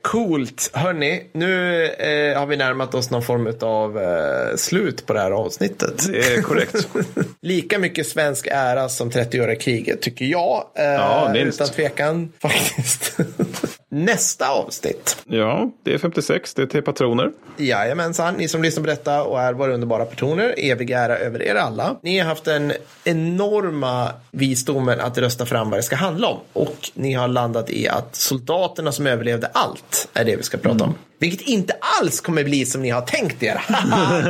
[0.04, 0.70] Coolt.
[0.74, 5.32] Hörni, nu eh, har vi närmat oss någon form av eh, slut på det här
[5.32, 6.08] avsnittet.
[6.12, 6.88] Det är korrekt.
[7.42, 10.64] Lika mycket svensk ära som 30-åriga kriget tycker jag.
[10.76, 11.62] Eh, Ja, minst.
[11.62, 13.18] utan tvekan faktiskt.
[13.96, 15.18] Nästa avsnitt.
[15.26, 16.54] Ja, det är 56.
[16.54, 17.32] Det är till patroner.
[17.58, 21.56] Jajamensan, ni som lyssnar på detta och är våra underbara personer, evig ära över er
[21.56, 21.96] alla.
[22.02, 22.74] Ni har haft den
[23.04, 26.38] enorma visdomen att rösta fram vad det ska handla om.
[26.54, 30.84] Och ni har landat i att soldaterna som överlevde allt är det vi ska prata
[30.84, 30.96] om.
[31.20, 33.62] Vilket inte alls kommer bli som ni har tänkt er.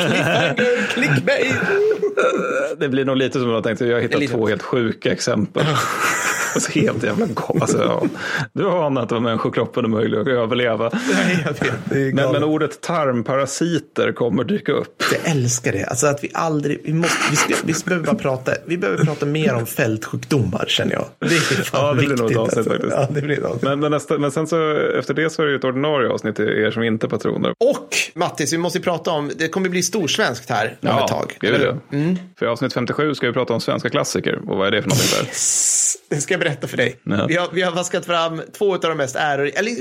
[0.07, 1.55] Cliffhanger, clickbait.
[2.78, 3.86] Det blir nog lite som jag tänkte.
[3.86, 5.66] Jag har hittat två helt sjuka exempel.
[6.56, 7.62] Alltså helt jävla galet.
[7.62, 8.04] Alltså, ja.
[8.54, 10.91] Du anar att de människokroppen är möjlig att överleva.
[11.43, 15.04] Jag vet, det är Men, men ordet tarmparasiter kommer dyka upp.
[15.12, 15.84] Jag älskar det.
[15.86, 19.26] Alltså att vi aldrig, vi måste, vi, ska, vi behöver bara prata, vi behöver prata
[19.26, 21.06] mer om fältsjukdomar känner jag.
[21.20, 22.38] Det är fan Ja, det blir viktigt.
[22.38, 22.72] avsnitt alltså.
[22.72, 22.93] faktiskt.
[22.95, 23.62] Ja, det blir avsnitt.
[23.64, 26.36] Men, men, nästa, men sen så efter det så är det ju ett ordinarie avsnitt
[26.36, 27.54] till er som inte är patroner.
[27.60, 31.38] Och Mattis, vi måste ju prata om, det kommer bli storsvenskt här om ett tag.
[31.41, 31.49] ja.
[31.49, 31.78] hur?
[31.91, 32.18] Mm.
[32.39, 34.39] För i avsnitt 57 ska vi prata om svenska klassiker.
[34.47, 35.26] Och vad är det för någonting där?
[35.26, 36.96] Yes, Det ska berätta för dig.
[37.04, 37.26] Ja.
[37.28, 39.72] Vi, har, vi har vaskat fram två av de mest äror, eller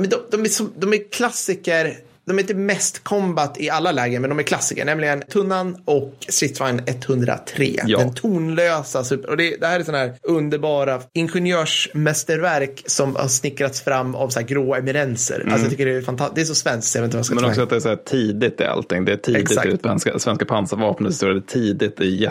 [0.00, 1.96] men de, de, är som, de är klassiker.
[2.26, 4.84] De är inte mest combat i alla lägen, men de är klassiker.
[4.84, 7.80] Nämligen Tunnan och Stridsvagn 103.
[7.86, 7.98] Ja.
[7.98, 9.04] Den tonlösa.
[9.04, 14.28] Super, och det, det här är sådana här underbara ingenjörsmästerverk som har snickrats fram av
[14.28, 15.44] så här grå eminenser.
[15.44, 16.34] Alltså jag tycker det är fantastiskt.
[16.34, 17.42] Det är så svenskt, jag vet inte vad jag ska Mm.
[17.42, 19.04] Men också att det är så här tidigt i allting.
[19.04, 19.66] Det är tidigt Exakt.
[19.66, 21.34] i svenska, svenska pansarvapnets historia.
[21.34, 22.28] Det är tidigt i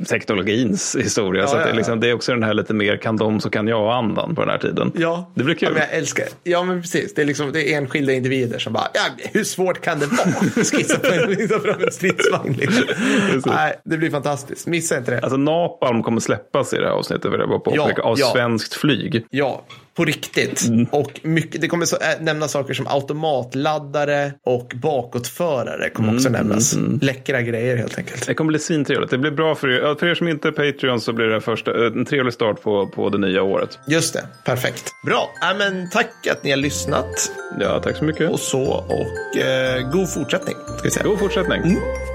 [0.00, 1.46] jetteknologins historia.
[1.46, 3.40] så Ja, det, ja, är liksom, det är också den här lite mer kan de
[3.40, 4.92] så kan jag-andan på den här tiden.
[4.94, 5.68] Ja, Det blir kul.
[5.68, 6.50] Ja, men jag älskar det.
[6.50, 7.14] Ja, men precis.
[7.14, 9.00] Det är, liksom, det är enskilda individer som bara, ja,
[9.32, 10.64] hur svårt kan det vara?
[10.64, 12.52] Skissa på en, skissa fram en stridsvagn.
[12.52, 13.52] Liksom.
[13.54, 14.66] Nej, det blir fantastiskt.
[14.66, 15.20] Missa inte det.
[15.20, 17.94] Alltså Napalm kommer släppas i det här avsnittet vill jag bara påpeka.
[17.96, 18.30] Ja, av ja.
[18.32, 19.26] svenskt flyg.
[19.30, 19.64] Ja,
[20.00, 20.68] på riktigt.
[20.68, 20.86] Mm.
[20.90, 26.28] Och mycket, det kommer så, äh, nämnas saker som automatladdare och bakåtförare kommer Mm, också
[26.28, 26.76] nämnas.
[27.00, 28.26] Läckra grejer helt enkelt.
[28.26, 29.10] Det kommer bli svintrevligt.
[29.10, 29.94] Det blir bra för er.
[29.94, 32.86] För er som inte är Patreon så blir det första, eh, en trevlig start på,
[32.86, 33.78] på det nya året.
[33.88, 34.90] Just det, perfekt.
[35.06, 37.32] Bra, äh, men tack att ni har lyssnat.
[37.60, 38.30] Ja, tack så mycket.
[38.30, 40.54] Och så, och eh, god fortsättning.
[40.54, 41.04] Ska vi säga.
[41.06, 41.62] God fortsättning.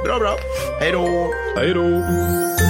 [0.05, 0.36] Bra, bra.
[0.79, 1.33] Hej då.
[1.57, 2.64] Hej då.